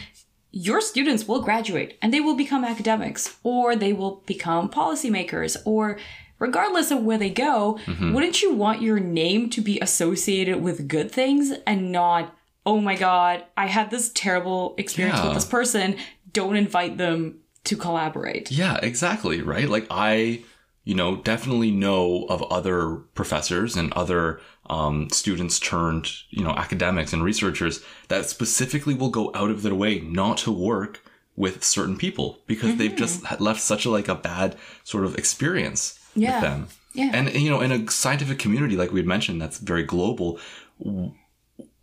your 0.51 0.81
students 0.81 1.29
will 1.29 1.43
graduate 1.43 1.99
and 2.01 2.13
they 2.13 2.21
will 2.21 2.37
become 2.37 2.65
academics 2.65 3.37
or 3.43 3.77
they 3.77 3.93
will 3.93 4.23
become 4.27 4.71
policymakers 4.71 5.57
or 5.65 5.99
regardless 6.39 6.91
of 6.91 7.03
where 7.03 7.19
they 7.19 7.31
go, 7.31 7.79
mm-hmm. 7.87 8.13
wouldn't 8.13 8.43
you 8.43 8.53
want 8.53 8.83
your 8.83 9.01
name 9.01 9.49
to 9.51 9.61
be 9.61 9.81
associated 9.81 10.63
with 10.63 10.89
good 10.89 11.11
things 11.11 11.53
and 11.67 11.91
not, 11.91 12.36
oh 12.67 12.81
my 12.81 12.97
god, 12.97 13.45
I 13.57 13.67
had 13.67 13.91
this 13.91 14.11
terrible 14.13 14.75
experience 14.77 15.19
Yeah. 15.19 15.27
with 15.27 15.35
this 15.35 15.45
person, 15.45 15.97
don't 16.33 16.57
invite 16.57 16.99
them 16.99 17.39
to 17.65 17.77
collaborate. 17.77 18.51
Yeah, 18.51 18.77
exactly, 18.83 19.41
right? 19.41 19.69
Like 19.69 19.87
I, 19.91 20.43
you 20.85 20.95
know, 20.95 21.17
definitely 21.17 21.71
know 21.71 22.27
of 22.29 22.43
other 22.45 22.97
professors 23.15 23.77
and 23.77 23.93
other 23.95 24.41
um, 24.69 25.09
students 25.11 25.59
turned, 25.61 26.11
you 26.31 26.43
know, 26.45 26.51
academics 26.51 27.13
and 27.13 27.23
researchers 27.23 27.85
that 28.09 28.27
specifically 28.27 28.95
will 28.95 29.11
go 29.11 29.31
out 29.35 29.51
of 29.51 29.63
their 29.63 29.75
way 29.75 30.01
not 30.01 30.37
to 30.39 30.51
work 30.53 31.03
with 31.37 31.63
certain 31.63 31.97
people 31.97 32.39
because 32.47 32.77
they've 32.77 32.97
just 32.97 33.41
left 33.41 33.61
such 33.61 33.85
a 33.85 33.91
like 33.91 34.09
a 34.09 34.15
bad 34.15 34.57
sort 34.85 35.05
of 35.05 35.17
experience 35.17 35.99
Yeah. 36.15 36.35
with 36.35 36.43
them. 36.43 36.69
Yeah. 36.95 37.11
And 37.13 37.33
you 37.35 37.51
know, 37.51 37.61
in 37.61 37.71
a 37.73 37.91
scientific 37.91 38.39
community 38.39 38.77
like 38.77 38.91
we 38.93 39.01
had 39.01 39.07
mentioned, 39.07 39.41
that's 39.41 39.59
very 39.59 39.83
global. 39.85 40.39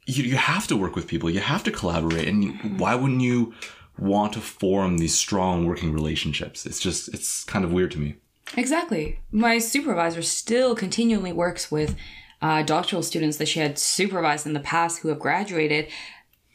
You, 0.05 0.23
you 0.23 0.35
have 0.35 0.67
to 0.67 0.75
work 0.75 0.95
with 0.95 1.07
people. 1.07 1.29
You 1.29 1.39
have 1.39 1.63
to 1.63 1.71
collaborate, 1.71 2.27
and 2.27 2.79
why 2.79 2.95
wouldn't 2.95 3.21
you 3.21 3.53
want 3.97 4.33
to 4.33 4.39
form 4.41 4.97
these 4.97 5.15
strong 5.15 5.65
working 5.65 5.93
relationships? 5.93 6.65
It's 6.65 6.79
just 6.79 7.13
it's 7.13 7.43
kind 7.43 7.63
of 7.63 7.71
weird 7.71 7.91
to 7.91 7.99
me. 7.99 8.15
Exactly. 8.57 9.19
My 9.31 9.57
supervisor 9.59 10.21
still 10.21 10.75
continually 10.75 11.31
works 11.31 11.71
with 11.71 11.95
uh, 12.41 12.63
doctoral 12.63 13.01
students 13.03 13.37
that 13.37 13.47
she 13.47 13.59
had 13.59 13.79
supervised 13.79 14.45
in 14.45 14.53
the 14.53 14.59
past 14.59 14.99
who 14.99 15.09
have 15.09 15.19
graduated 15.19 15.87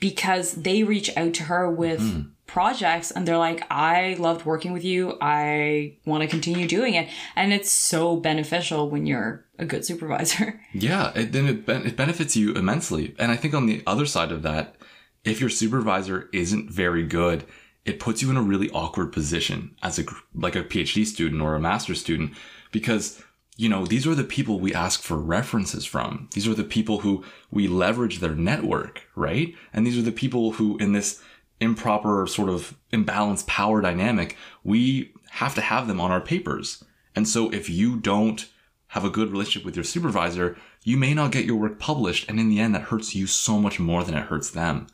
because 0.01 0.53
they 0.53 0.83
reach 0.83 1.11
out 1.17 1.35
to 1.35 1.45
her 1.45 1.71
with 1.71 2.01
Mm-hmm. 2.01 2.29
Projects 2.49 3.13
and 3.13 3.29
they're 3.29 3.39
like, 3.39 3.65
I 3.71 4.17
loved 4.19 4.45
working 4.45 4.73
with 4.73 4.85
you. 4.85 5.17
I 5.21 5.99
want 6.05 6.23
to 6.23 6.29
continue 6.29 6.67
doing 6.67 6.95
it. 6.95 7.09
And 7.37 7.53
it's 7.53 7.71
so 7.71 8.17
beneficial 8.17 8.91
when 8.91 9.07
you're 9.07 9.45
a 9.59 9.65
good 9.65 9.85
supervisor. 9.85 10.61
Yeah, 10.73 11.13
it, 11.15 11.33
then 11.33 11.47
it, 11.47 11.69
it 11.69 11.97
benefits 11.97 12.37
you 12.37 12.53
immensely. 12.53 13.15
And 13.19 13.33
I 13.33 13.37
think 13.37 13.55
on 13.55 13.67
the 13.67 13.83
other 13.87 14.07
side 14.07 14.31
of 14.31 14.43
that, 14.43 14.77
if 15.25 15.41
your 15.41 15.51
supervisor 15.51 16.29
isn't 16.33 16.71
very 16.71 17.05
good, 17.05 17.45
it 17.85 17.99
puts 18.01 18.23
you 18.23 18.31
in 18.31 18.37
a 18.37 18.43
really 18.43 18.71
awkward 18.71 19.13
position 19.13 19.75
as 19.83 19.99
a 19.99 20.05
like 20.35 20.55
a 20.55 20.63
PhD 20.63 21.05
student 21.07 21.43
or 21.43 21.55
a 21.55 21.61
master's 21.61 22.01
student 22.01 22.33
because 22.71 23.23
you 23.57 23.69
know 23.69 23.87
these 23.87 24.07
are 24.07 24.15
the 24.15 24.25
people 24.25 24.61
we 24.61 24.75
ask 24.75 25.01
for 25.01 25.17
references 25.17 25.85
from. 25.85 26.29
These 26.35 26.47
are 26.47 26.55
the 26.55 26.65
people 26.65 27.01
who 27.01 27.25
we 27.51 27.67
leverage 27.67 28.19
their 28.19 28.35
network, 28.35 29.03
right? 29.17 29.55
And 29.73 29.87
these 29.87 29.99
are 29.99 30.03
the 30.03 30.13
people 30.13 30.53
who 30.53 30.77
in 30.79 30.93
this 30.93 31.23
improper 31.61 32.27
sort 32.27 32.49
of 32.49 32.77
imbalanced 32.93 33.47
power 33.47 33.81
dynamic, 33.81 34.37
we 34.65 35.13
have 35.31 35.55
to 35.55 35.61
have 35.61 35.87
them 35.87 36.01
on 36.01 36.11
our 36.11 36.21
papers. 36.21 36.85
And 37.15 37.27
so 37.27 37.51
if 37.51 37.69
you 37.69 37.97
don't 37.97 38.49
have 38.89 39.05
a 39.05 39.11
good 39.11 39.31
relationship 39.31 39.65
with 39.65 39.77
your 39.77 39.85
supervisor, 39.85 40.57
you 40.85 40.97
may 40.97 41.13
not 41.15 41.33
get 41.33 41.45
your 41.45 41.57
work 41.57 41.79
published. 41.79 42.29
And 42.29 42.41
in 42.41 42.49
the 42.49 42.61
end, 42.61 42.75
that 42.75 42.83
hurts 42.83 43.15
you 43.15 43.27
so 43.27 43.59
much 43.59 43.79
more 43.79 44.05
than 44.05 44.15
it 44.15 44.27
hurts 44.27 44.51
them, 44.51 44.87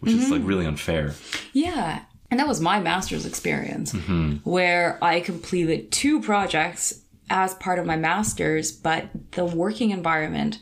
which 0.00 0.12
is 0.12 0.30
like 0.30 0.42
really 0.44 0.66
unfair. 0.66 1.14
Yeah. 1.52 2.02
And 2.30 2.40
that 2.40 2.48
was 2.48 2.60
my 2.60 2.80
master's 2.80 3.24
experience 3.24 3.92
where 4.42 4.98
I 5.02 5.20
completed 5.20 5.92
two 5.92 6.20
projects 6.20 7.02
as 7.30 7.54
part 7.54 7.78
of 7.78 7.86
my 7.86 7.96
master's, 7.96 8.72
but 8.72 9.08
the 9.32 9.44
working 9.44 9.90
environment 9.90 10.58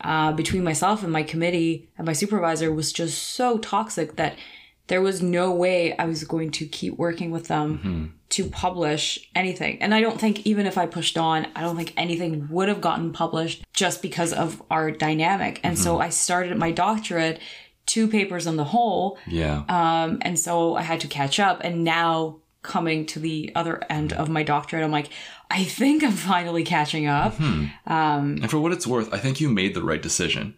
uh, 0.00 0.32
between 0.32 0.64
myself 0.64 1.02
and 1.02 1.12
my 1.12 1.22
committee 1.22 1.88
and 1.96 2.06
my 2.06 2.12
supervisor 2.12 2.72
was 2.72 2.92
just 2.92 3.22
so 3.22 3.58
toxic 3.58 4.16
that 4.16 4.36
there 4.86 5.00
was 5.00 5.22
no 5.22 5.50
way 5.50 5.96
I 5.96 6.04
was 6.04 6.24
going 6.24 6.50
to 6.52 6.66
keep 6.66 6.98
working 6.98 7.30
with 7.30 7.48
them 7.48 7.78
mm-hmm. 7.78 8.04
to 8.30 8.48
publish 8.50 9.30
anything. 9.34 9.80
And 9.80 9.94
I 9.94 10.00
don't 10.00 10.20
think, 10.20 10.46
even 10.46 10.66
if 10.66 10.76
I 10.76 10.86
pushed 10.86 11.16
on, 11.16 11.46
I 11.56 11.62
don't 11.62 11.76
think 11.76 11.94
anything 11.96 12.48
would 12.50 12.68
have 12.68 12.80
gotten 12.80 13.12
published 13.12 13.64
just 13.72 14.02
because 14.02 14.32
of 14.32 14.62
our 14.70 14.90
dynamic. 14.90 15.60
And 15.62 15.78
so 15.78 15.94
mm-hmm. 15.94 16.02
I 16.02 16.08
started 16.10 16.56
my 16.58 16.70
doctorate, 16.70 17.40
two 17.86 18.08
papers 18.08 18.46
on 18.46 18.56
the 18.56 18.64
whole. 18.64 19.18
Yeah. 19.26 19.64
Um, 19.68 20.18
and 20.20 20.38
so 20.38 20.74
I 20.76 20.82
had 20.82 21.00
to 21.00 21.08
catch 21.08 21.40
up. 21.40 21.62
And 21.64 21.82
now 21.82 22.40
coming 22.62 23.06
to 23.06 23.18
the 23.18 23.52
other 23.54 23.82
end 23.88 24.12
of 24.12 24.28
my 24.28 24.42
doctorate, 24.42 24.84
I'm 24.84 24.90
like, 24.90 25.10
I 25.50 25.64
think 25.64 26.02
I'm 26.02 26.12
finally 26.12 26.64
catching 26.64 27.06
up. 27.06 27.36
Mm-hmm. 27.36 27.92
Um, 27.92 28.38
and 28.42 28.50
for 28.50 28.58
what 28.58 28.72
it's 28.72 28.86
worth, 28.86 29.14
I 29.14 29.18
think 29.18 29.40
you 29.40 29.48
made 29.48 29.74
the 29.74 29.82
right 29.82 30.02
decision 30.02 30.56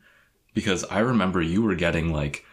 because 0.54 0.84
I 0.84 1.00
remember 1.00 1.42
you 1.42 1.62
were 1.62 1.74
getting 1.74 2.12
like 2.12 2.44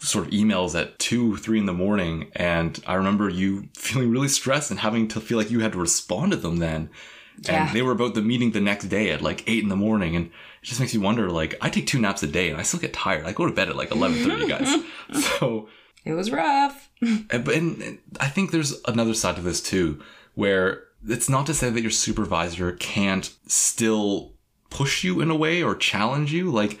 sort 0.00 0.26
of 0.26 0.32
emails 0.32 0.78
at 0.78 0.98
two, 0.98 1.36
three 1.36 1.58
in 1.58 1.66
the 1.66 1.72
morning. 1.72 2.30
And 2.34 2.80
I 2.86 2.94
remember 2.94 3.28
you 3.28 3.68
feeling 3.74 4.10
really 4.10 4.28
stressed 4.28 4.70
and 4.70 4.80
having 4.80 5.08
to 5.08 5.20
feel 5.20 5.38
like 5.38 5.50
you 5.50 5.60
had 5.60 5.72
to 5.72 5.78
respond 5.78 6.32
to 6.32 6.38
them 6.38 6.58
then. 6.58 6.90
Yeah. 7.42 7.66
And 7.66 7.76
they 7.76 7.82
were 7.82 7.92
about 7.92 8.14
the 8.14 8.22
meeting 8.22 8.50
the 8.50 8.60
next 8.60 8.86
day 8.86 9.10
at 9.10 9.22
like 9.22 9.48
eight 9.48 9.62
in 9.62 9.68
the 9.68 9.76
morning. 9.76 10.16
And 10.16 10.26
it 10.26 10.32
just 10.62 10.80
makes 10.80 10.92
you 10.92 11.00
wonder, 11.00 11.30
like, 11.30 11.54
I 11.60 11.70
take 11.70 11.86
two 11.86 12.00
naps 12.00 12.22
a 12.22 12.26
day 12.26 12.50
and 12.50 12.58
I 12.58 12.62
still 12.62 12.80
get 12.80 12.92
tired. 12.92 13.26
I 13.26 13.32
go 13.32 13.46
to 13.46 13.52
bed 13.52 13.68
at 13.68 13.76
like 13.76 13.90
11.30, 13.90 14.48
guys. 15.12 15.24
so, 15.38 15.68
It 16.04 16.12
was 16.14 16.30
rough. 16.32 16.90
and, 17.00 17.48
and 17.48 17.98
I 18.18 18.28
think 18.28 18.50
there's 18.50 18.80
another 18.86 19.14
side 19.14 19.36
to 19.36 19.42
this 19.42 19.60
too, 19.62 20.02
where 20.34 20.84
it's 21.06 21.28
not 21.28 21.46
to 21.46 21.54
say 21.54 21.70
that 21.70 21.80
your 21.80 21.92
supervisor 21.92 22.72
can't 22.72 23.32
still 23.46 24.34
push 24.70 25.04
you 25.04 25.20
in 25.20 25.30
a 25.30 25.36
way 25.36 25.62
or 25.62 25.76
challenge 25.76 26.32
you. 26.32 26.50
Like, 26.50 26.80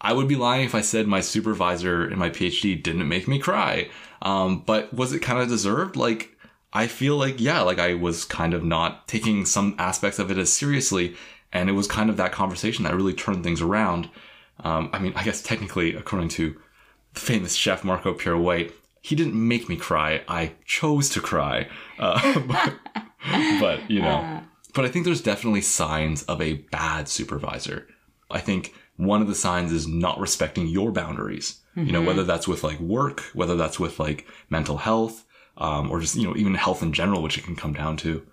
I 0.00 0.12
would 0.12 0.28
be 0.28 0.36
lying 0.36 0.64
if 0.64 0.74
I 0.74 0.82
said 0.82 1.06
my 1.06 1.20
supervisor 1.20 2.04
and 2.04 2.18
my 2.18 2.30
PhD 2.30 2.80
didn't 2.82 3.08
make 3.08 3.26
me 3.26 3.38
cry. 3.38 3.88
Um, 4.22 4.62
but 4.66 4.92
was 4.92 5.12
it 5.12 5.20
kind 5.20 5.40
of 5.40 5.48
deserved? 5.48 5.96
Like, 5.96 6.36
I 6.72 6.86
feel 6.86 7.16
like, 7.16 7.40
yeah, 7.40 7.62
like 7.62 7.78
I 7.78 7.94
was 7.94 8.24
kind 8.24 8.52
of 8.52 8.62
not 8.62 9.08
taking 9.08 9.46
some 9.46 9.74
aspects 9.78 10.18
of 10.18 10.30
it 10.30 10.38
as 10.38 10.52
seriously. 10.52 11.16
And 11.52 11.70
it 11.70 11.72
was 11.72 11.86
kind 11.86 12.10
of 12.10 12.16
that 12.18 12.32
conversation 12.32 12.84
that 12.84 12.94
really 12.94 13.14
turned 13.14 13.42
things 13.42 13.62
around. 13.62 14.10
Um, 14.60 14.90
I 14.92 14.98
mean, 14.98 15.12
I 15.16 15.22
guess 15.22 15.42
technically, 15.42 15.94
according 15.94 16.28
to 16.30 16.56
the 17.14 17.20
famous 17.20 17.54
chef 17.54 17.84
Marco 17.84 18.12
Pierre 18.12 18.36
White, 18.36 18.72
he 19.00 19.14
didn't 19.14 19.34
make 19.34 19.68
me 19.68 19.76
cry. 19.76 20.22
I 20.28 20.52
chose 20.64 21.08
to 21.10 21.20
cry. 21.20 21.68
Uh, 21.98 22.40
but, 22.40 22.74
but, 23.60 23.90
you 23.90 24.02
know, 24.02 24.42
but 24.74 24.84
I 24.84 24.88
think 24.88 25.04
there's 25.04 25.22
definitely 25.22 25.62
signs 25.62 26.22
of 26.24 26.42
a 26.42 26.54
bad 26.54 27.08
supervisor. 27.08 27.86
I 28.30 28.40
think 28.40 28.74
one 28.96 29.22
of 29.22 29.28
the 29.28 29.34
signs 29.34 29.72
is 29.72 29.86
not 29.86 30.18
respecting 30.20 30.66
your 30.66 30.90
boundaries. 30.92 31.60
You 31.74 31.92
know, 31.92 32.00
whether 32.00 32.24
that's 32.24 32.48
with 32.48 32.64
like 32.64 32.80
work, 32.80 33.20
whether 33.34 33.54
that's 33.54 33.78
with 33.78 34.00
like 34.00 34.26
mental 34.48 34.78
health, 34.78 35.26
um, 35.58 35.90
or 35.90 36.00
just, 36.00 36.16
you 36.16 36.26
know, 36.26 36.34
even 36.34 36.54
health 36.54 36.82
in 36.82 36.94
general, 36.94 37.20
which 37.20 37.36
it 37.36 37.44
can 37.44 37.54
come 37.54 37.74
down 37.74 37.98
to. 37.98 38.26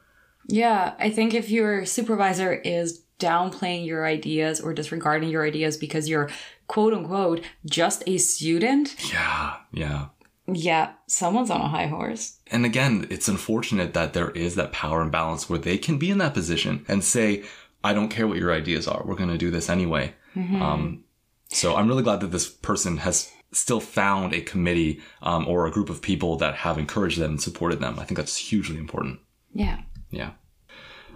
Yeah, 0.48 0.94
I 0.98 1.10
think 1.10 1.34
if 1.34 1.50
your 1.50 1.86
supervisor 1.86 2.54
is 2.54 3.04
downplaying 3.20 3.86
your 3.86 4.06
ideas 4.06 4.62
or 4.62 4.74
disregarding 4.74 5.30
your 5.30 5.46
ideas 5.46 5.76
because 5.76 6.08
you're 6.08 6.30
quote 6.68 6.94
unquote 6.94 7.42
just 7.66 8.02
a 8.08 8.18
student, 8.18 8.96
Yeah. 9.12 9.56
Yeah. 9.74 10.06
yeah, 10.48 10.94
someone's 11.08 11.50
on 11.50 11.60
a 11.62 11.68
high 11.68 11.88
horse. 11.88 12.40
And 12.48 12.66
again, 12.66 13.08
it's 13.10 13.28
unfortunate 13.28 13.94
that 13.94 14.14
there 14.14 14.32
is 14.32 14.56
that 14.56 14.72
power 14.72 15.02
imbalance 15.02 15.50
where 15.50 15.60
they 15.60 15.78
can 15.78 15.98
be 15.98 16.12
in 16.12 16.18
that 16.20 16.34
position 16.34 16.86
and 16.88 17.04
say, 17.04 17.44
I 17.84 17.94
don't 17.94 18.10
care 18.10 18.28
what 18.28 18.38
your 18.38 18.54
ideas 18.54 18.88
are. 18.88 19.04
We're 19.06 19.16
going 19.16 19.30
to 19.32 19.38
do 19.38 19.52
this 19.52 19.70
anyway. 19.70 20.14
Um, 20.62 21.04
so 21.50 21.76
I'm 21.76 21.88
really 21.88 22.04
glad 22.04 22.20
that 22.22 22.32
this 22.32 22.50
person 22.50 22.98
has 22.98 23.32
still 23.52 23.80
found 23.80 24.34
a 24.34 24.42
committee 24.42 25.02
um, 25.22 25.48
or 25.48 25.66
a 25.66 25.72
group 25.72 25.90
of 25.90 26.02
people 26.02 26.36
that 26.38 26.56
have 26.56 26.78
encouraged 26.78 27.20
them 27.20 27.32
and 27.32 27.42
supported 27.42 27.80
them. 27.80 28.00
I 28.00 28.06
think 28.06 28.18
that's 28.18 28.38
hugely 28.38 28.78
important. 28.78 29.20
Yeah. 29.54 29.82
Yeah. 30.10 30.32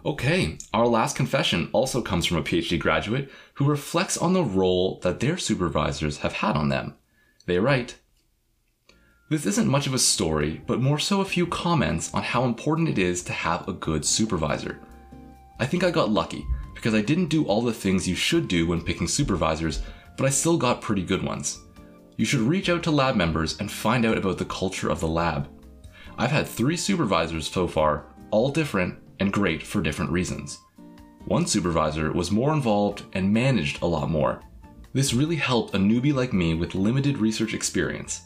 Okay, 0.06 0.58
our 0.74 0.88
last 0.88 1.16
confession 1.16 1.70
also 1.74 2.02
comes 2.02 2.26
from 2.26 2.38
a 2.38 2.44
PhD 2.44 2.80
graduate 2.80 3.30
who 3.56 3.66
reflects 3.66 4.18
on 4.18 4.34
the 4.34 4.44
role 4.44 5.00
that 5.02 5.20
their 5.20 5.38
supervisors 5.38 6.20
have 6.20 6.34
had 6.34 6.56
on 6.56 6.70
them. 6.70 6.96
They 7.46 7.60
write 7.60 7.98
This 9.30 9.46
isn't 9.46 9.68
much 9.68 9.88
of 9.88 9.94
a 9.94 10.00
story, 10.00 10.62
but 10.68 10.80
more 10.80 11.00
so 11.00 11.20
a 11.20 11.26
few 11.26 11.48
comments 11.48 12.14
on 12.14 12.24
how 12.24 12.46
important 12.46 12.90
it 12.90 13.00
is 13.00 13.24
to 13.24 13.34
have 13.34 13.68
a 13.68 13.74
good 13.74 14.06
supervisor. 14.06 14.80
I 15.60 15.66
think 15.66 15.84
I 15.84 15.92
got 15.92 16.12
lucky 16.12 16.46
because 16.78 16.94
I 16.94 17.02
didn't 17.02 17.30
do 17.30 17.44
all 17.46 17.64
the 17.64 17.74
things 17.74 18.08
you 18.08 18.14
should 18.14 18.48
do 18.48 18.68
when 18.68 18.84
picking 18.84 19.08
supervisors, 19.08 19.82
but 20.16 20.26
I 20.26 20.30
still 20.30 20.58
got 20.58 20.80
pretty 20.80 21.02
good 21.04 21.24
ones. 21.24 21.64
You 22.18 22.24
should 22.24 22.42
reach 22.42 22.70
out 22.70 22.84
to 22.84 22.92
lab 22.92 23.16
members 23.16 23.60
and 23.60 23.72
find 23.72 24.06
out 24.06 24.16
about 24.16 24.38
the 24.38 24.46
culture 24.46 24.90
of 24.90 25.00
the 25.00 25.08
lab. 25.08 25.50
I've 26.20 26.30
had 26.30 26.48
three 26.48 26.78
supervisors 26.78 27.48
so 27.48 27.68
far, 27.68 28.06
all 28.30 28.52
different 28.52 29.00
and 29.20 29.34
great 29.34 29.64
for 29.64 29.82
different 29.82 30.12
reasons. 30.12 30.60
One 31.26 31.48
supervisor 31.48 32.14
was 32.14 32.32
more 32.32 32.54
involved 32.54 33.04
and 33.14 33.34
managed 33.34 33.82
a 33.82 33.88
lot 33.88 34.10
more. 34.12 34.42
This 34.94 35.14
really 35.14 35.36
helped 35.36 35.74
a 35.74 35.80
newbie 35.80 36.14
like 36.14 36.32
me 36.32 36.54
with 36.54 36.76
limited 36.76 37.18
research 37.18 37.56
experience. 37.56 38.22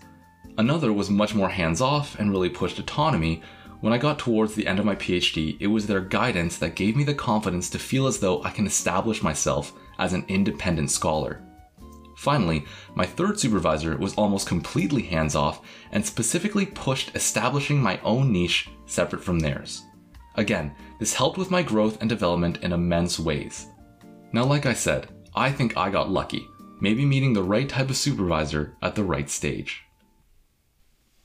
Another 0.57 0.91
was 0.91 1.09
much 1.09 1.33
more 1.33 1.49
hands 1.49 1.79
off 1.79 2.19
and 2.19 2.31
really 2.31 2.49
pushed 2.49 2.79
autonomy. 2.79 3.41
When 3.81 3.93
I 3.93 3.97
got 3.97 4.19
towards 4.19 4.53
the 4.53 4.67
end 4.67 4.77
of 4.77 4.85
my 4.85 4.95
PhD, 4.95 5.57
it 5.59 5.65
was 5.65 5.87
their 5.87 6.01
guidance 6.01 6.57
that 6.59 6.75
gave 6.75 6.95
me 6.95 7.03
the 7.03 7.15
confidence 7.15 7.67
to 7.71 7.79
feel 7.79 8.05
as 8.05 8.19
though 8.19 8.43
I 8.43 8.51
can 8.51 8.67
establish 8.67 9.23
myself 9.23 9.73
as 9.97 10.13
an 10.13 10.23
independent 10.27 10.91
scholar. 10.91 11.41
Finally, 12.15 12.63
my 12.93 13.07
third 13.07 13.39
supervisor 13.39 13.97
was 13.97 14.13
almost 14.13 14.47
completely 14.47 15.01
hands 15.01 15.33
off 15.33 15.65
and 15.91 16.05
specifically 16.05 16.67
pushed 16.67 17.15
establishing 17.15 17.81
my 17.81 17.99
own 18.03 18.31
niche 18.31 18.69
separate 18.85 19.23
from 19.23 19.39
theirs. 19.39 19.81
Again, 20.35 20.75
this 20.99 21.15
helped 21.15 21.39
with 21.39 21.49
my 21.49 21.63
growth 21.63 21.99
and 22.01 22.07
development 22.09 22.59
in 22.61 22.73
immense 22.73 23.19
ways. 23.19 23.65
Now, 24.31 24.45
like 24.45 24.67
I 24.67 24.73
said, 24.73 25.07
I 25.33 25.51
think 25.51 25.75
I 25.75 25.89
got 25.89 26.11
lucky, 26.11 26.47
maybe 26.79 27.03
meeting 27.03 27.33
the 27.33 27.41
right 27.41 27.67
type 27.67 27.89
of 27.89 27.97
supervisor 27.97 28.77
at 28.83 28.93
the 28.93 29.03
right 29.03 29.29
stage. 29.29 29.83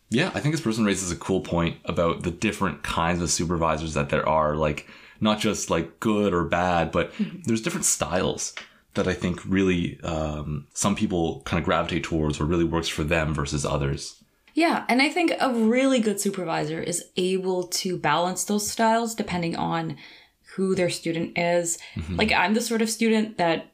Yeah, 0.08 0.30
I 0.34 0.40
think 0.40 0.54
this 0.54 0.60
person 0.60 0.84
raises 0.84 1.10
a 1.10 1.16
cool 1.16 1.40
point 1.40 1.78
about 1.84 2.22
the 2.22 2.30
different 2.30 2.82
kinds 2.82 3.20
of 3.20 3.30
supervisors 3.30 3.94
that 3.94 4.08
there 4.08 4.28
are, 4.28 4.54
like 4.54 4.86
not 5.20 5.40
just 5.40 5.70
like 5.70 5.98
good 6.00 6.32
or 6.32 6.44
bad, 6.44 6.92
but 6.92 7.12
there's 7.44 7.62
different 7.62 7.86
styles 7.86 8.54
that 8.94 9.08
I 9.08 9.14
think 9.14 9.40
really 9.44 10.00
um, 10.02 10.66
some 10.74 10.94
people 10.94 11.42
kind 11.44 11.58
of 11.58 11.64
gravitate 11.64 12.04
towards 12.04 12.40
or 12.40 12.44
really 12.44 12.64
works 12.64 12.88
for 12.88 13.04
them 13.04 13.34
versus 13.34 13.66
others. 13.66 14.22
Yeah, 14.54 14.84
and 14.88 15.02
I 15.02 15.10
think 15.10 15.32
a 15.38 15.52
really 15.52 16.00
good 16.00 16.18
supervisor 16.18 16.80
is 16.80 17.04
able 17.16 17.64
to 17.64 17.98
balance 17.98 18.44
those 18.44 18.70
styles 18.70 19.14
depending 19.14 19.54
on 19.54 19.96
who 20.54 20.74
their 20.74 20.88
student 20.88 21.36
is. 21.36 21.78
Like 22.08 22.32
I'm 22.32 22.54
the 22.54 22.62
sort 22.62 22.80
of 22.80 22.88
student 22.88 23.36
that 23.36 23.66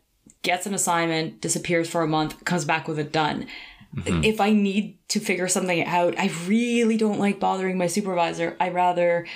gets 0.42 0.66
an 0.66 0.74
assignment, 0.74 1.40
disappears 1.40 1.88
for 1.88 2.02
a 2.02 2.08
month, 2.08 2.44
comes 2.44 2.64
back 2.64 2.88
with 2.88 2.98
it 2.98 3.12
done. 3.12 3.46
If 3.94 4.40
I 4.40 4.52
need 4.52 4.99
to 5.08 5.20
figure 5.20 5.49
something 5.49 5.84
out, 5.84 6.18
I 6.18 6.30
really 6.46 6.96
don't 6.96 7.18
like 7.18 7.38
bothering 7.38 7.76
my 7.76 7.88
supervisor. 7.88 8.56
I 8.58 8.70
rather 8.70 9.26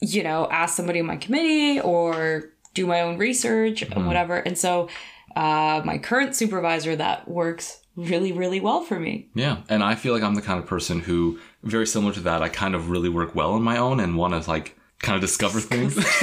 you 0.00 0.22
know, 0.22 0.48
ask 0.50 0.76
somebody 0.76 0.98
in 0.98 1.06
my 1.06 1.16
committee 1.16 1.80
or 1.80 2.50
do 2.74 2.86
my 2.86 3.00
own 3.00 3.18
research 3.18 3.82
and 3.82 4.06
whatever. 4.06 4.36
And 4.36 4.56
so 4.56 4.88
uh, 5.34 5.82
my 5.84 5.98
current 5.98 6.36
supervisor 6.36 6.94
that 6.96 7.28
works 7.28 7.80
really, 7.96 8.30
really 8.30 8.60
well 8.60 8.82
for 8.82 9.00
me. 9.00 9.28
Yeah. 9.34 9.58
And 9.68 9.82
I 9.82 9.96
feel 9.96 10.14
like 10.14 10.22
I'm 10.22 10.34
the 10.34 10.42
kind 10.42 10.60
of 10.60 10.66
person 10.66 11.00
who, 11.00 11.40
very 11.64 11.86
similar 11.86 12.12
to 12.12 12.20
that, 12.20 12.42
I 12.42 12.48
kind 12.48 12.74
of 12.74 12.90
really 12.90 13.08
work 13.08 13.34
well 13.34 13.52
on 13.52 13.62
my 13.62 13.78
own 13.78 13.98
and 13.98 14.16
want 14.16 14.40
to 14.40 14.48
like 14.48 14.78
kind 15.00 15.16
of 15.16 15.20
discover 15.20 15.60
things. 15.60 15.96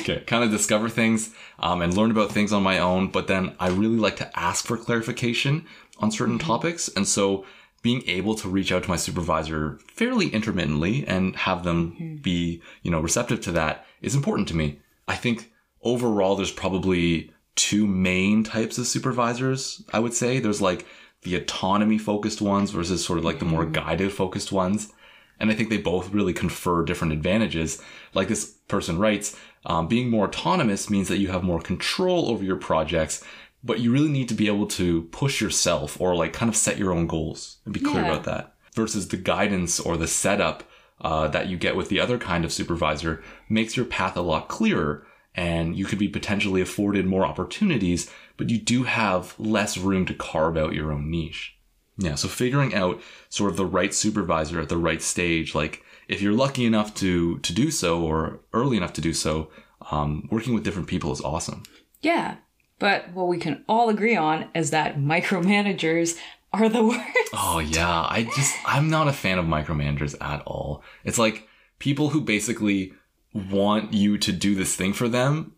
okay. 0.00 0.22
Kind 0.26 0.44
of 0.44 0.50
discover 0.50 0.88
things 0.88 1.34
um, 1.58 1.82
and 1.82 1.96
learn 1.96 2.12
about 2.12 2.30
things 2.30 2.52
on 2.52 2.62
my 2.62 2.78
own. 2.78 3.08
But 3.08 3.26
then 3.26 3.54
I 3.58 3.68
really 3.68 3.96
like 3.96 4.16
to 4.16 4.38
ask 4.38 4.64
for 4.64 4.76
clarification 4.76 5.66
on 6.00 6.10
certain 6.10 6.38
mm-hmm. 6.38 6.46
topics. 6.46 6.88
And 6.88 7.06
so 7.06 7.44
being 7.82 8.02
able 8.06 8.34
to 8.34 8.48
reach 8.48 8.72
out 8.72 8.82
to 8.82 8.88
my 8.88 8.96
supervisor 8.96 9.78
fairly 9.94 10.28
intermittently 10.28 11.06
and 11.06 11.34
have 11.36 11.64
them 11.64 11.92
mm-hmm. 11.92 12.16
be, 12.16 12.62
you 12.82 12.90
know, 12.90 13.00
receptive 13.00 13.40
to 13.42 13.52
that 13.52 13.86
is 14.02 14.14
important 14.14 14.48
to 14.48 14.56
me. 14.56 14.80
I 15.08 15.16
think 15.16 15.50
overall 15.82 16.36
there's 16.36 16.52
probably 16.52 17.32
two 17.54 17.86
main 17.86 18.44
types 18.44 18.78
of 18.78 18.86
supervisors, 18.86 19.82
I 19.92 19.98
would 19.98 20.14
say. 20.14 20.38
There's 20.38 20.62
like 20.62 20.86
the 21.22 21.36
autonomy 21.36 21.98
focused 21.98 22.40
ones 22.40 22.70
versus 22.70 23.04
sort 23.04 23.18
of 23.18 23.24
like 23.24 23.38
the 23.38 23.44
more 23.44 23.64
mm-hmm. 23.64 23.72
guided 23.72 24.12
focused 24.12 24.52
ones. 24.52 24.92
And 25.38 25.50
I 25.50 25.54
think 25.54 25.70
they 25.70 25.78
both 25.78 26.12
really 26.12 26.34
confer 26.34 26.84
different 26.84 27.14
advantages. 27.14 27.82
Like 28.12 28.28
this 28.28 28.44
person 28.68 28.98
writes, 28.98 29.36
um, 29.64 29.88
being 29.88 30.10
more 30.10 30.26
autonomous 30.26 30.90
means 30.90 31.08
that 31.08 31.18
you 31.18 31.28
have 31.28 31.42
more 31.42 31.60
control 31.60 32.28
over 32.28 32.44
your 32.44 32.56
projects, 32.56 33.24
but 33.62 33.80
you 33.80 33.92
really 33.92 34.08
need 34.08 34.28
to 34.28 34.34
be 34.34 34.46
able 34.46 34.66
to 34.66 35.02
push 35.12 35.40
yourself 35.40 36.00
or 36.00 36.14
like 36.14 36.32
kind 36.32 36.48
of 36.48 36.56
set 36.56 36.78
your 36.78 36.92
own 36.92 37.06
goals 37.06 37.58
and 37.64 37.74
be 37.74 37.80
clear 37.80 38.02
Yeah. 38.02 38.10
about 38.12 38.24
that. 38.24 38.54
Versus 38.74 39.08
the 39.08 39.16
guidance 39.16 39.80
or 39.80 39.96
the 39.96 40.06
setup 40.06 40.62
uh, 41.00 41.28
that 41.28 41.48
you 41.48 41.56
get 41.58 41.76
with 41.76 41.88
the 41.88 41.98
other 42.00 42.18
kind 42.18 42.44
of 42.44 42.52
supervisor 42.52 43.22
makes 43.48 43.76
your 43.76 43.86
path 43.86 44.16
a 44.16 44.20
lot 44.22 44.48
clearer 44.48 45.06
and 45.34 45.76
you 45.76 45.84
could 45.84 45.98
be 45.98 46.08
potentially 46.08 46.60
afforded 46.60 47.06
more 47.06 47.24
opportunities, 47.24 48.10
but 48.36 48.50
you 48.50 48.58
do 48.58 48.84
have 48.84 49.34
less 49.38 49.76
room 49.78 50.04
to 50.06 50.14
carve 50.14 50.56
out 50.56 50.74
your 50.74 50.92
own 50.92 51.10
niche. 51.10 51.56
Yeah, 51.96 52.14
so 52.14 52.28
figuring 52.28 52.74
out 52.74 53.00
sort 53.28 53.50
of 53.50 53.56
the 53.56 53.66
right 53.66 53.92
supervisor 53.94 54.60
at 54.60 54.68
the 54.68 54.76
right 54.78 55.02
stage, 55.02 55.54
like 55.54 55.82
if 56.08 56.20
you're 56.22 56.32
lucky 56.32 56.64
enough 56.64 56.94
to 56.96 57.38
to 57.40 57.52
do 57.52 57.70
so 57.70 58.00
or 58.02 58.40
early 58.52 58.76
enough 58.76 58.92
to 58.94 59.00
do 59.00 59.12
so, 59.12 59.50
um, 59.90 60.28
working 60.30 60.54
with 60.54 60.64
different 60.64 60.88
people 60.88 61.12
is 61.12 61.20
awesome. 61.20 61.62
Yeah. 62.00 62.36
But 62.80 63.12
what 63.12 63.28
we 63.28 63.38
can 63.38 63.64
all 63.68 63.88
agree 63.90 64.16
on 64.16 64.48
is 64.54 64.70
that 64.70 64.98
micromanagers 64.98 66.18
are 66.52 66.68
the 66.68 66.82
worst. 66.90 67.28
Oh 67.32 67.60
yeah, 67.60 67.88
I 67.88 68.28
just 68.34 68.56
I'm 68.66 68.90
not 68.90 69.06
a 69.06 69.12
fan 69.12 69.38
of 69.38 69.44
micromanagers 69.46 70.16
at 70.20 70.42
all. 70.42 70.82
It's 71.04 71.18
like 71.18 71.46
people 71.78 72.08
who 72.08 72.20
basically 72.20 72.94
want 73.32 73.92
you 73.92 74.18
to 74.18 74.32
do 74.32 74.56
this 74.56 74.74
thing 74.74 74.92
for 74.92 75.08
them, 75.08 75.52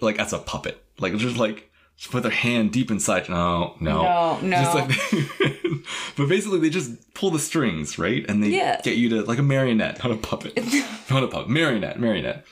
like 0.00 0.18
as 0.18 0.32
a 0.32 0.38
puppet. 0.38 0.82
Like 0.98 1.14
just 1.16 1.36
like 1.36 1.70
just 1.96 2.10
put 2.12 2.22
their 2.22 2.32
hand 2.32 2.72
deep 2.72 2.90
inside. 2.92 3.28
No, 3.28 3.74
no, 3.80 4.02
No, 4.02 4.40
no. 4.40 4.56
Just 4.56 4.74
like, 4.74 5.82
but 6.16 6.28
basically 6.28 6.60
they 6.60 6.70
just 6.70 7.12
pull 7.12 7.30
the 7.32 7.38
strings, 7.40 7.98
right? 7.98 8.24
And 8.28 8.42
they 8.42 8.50
Yeah. 8.50 8.80
get 8.82 8.96
you 8.96 9.08
to 9.10 9.22
like 9.24 9.38
a 9.38 9.42
marionette, 9.42 10.02
not 10.02 10.12
a 10.12 10.16
puppet, 10.16 10.56
not 11.10 11.24
a 11.24 11.26
puppet, 11.28 11.48
marionette, 11.48 11.98
marionette. 12.00 12.44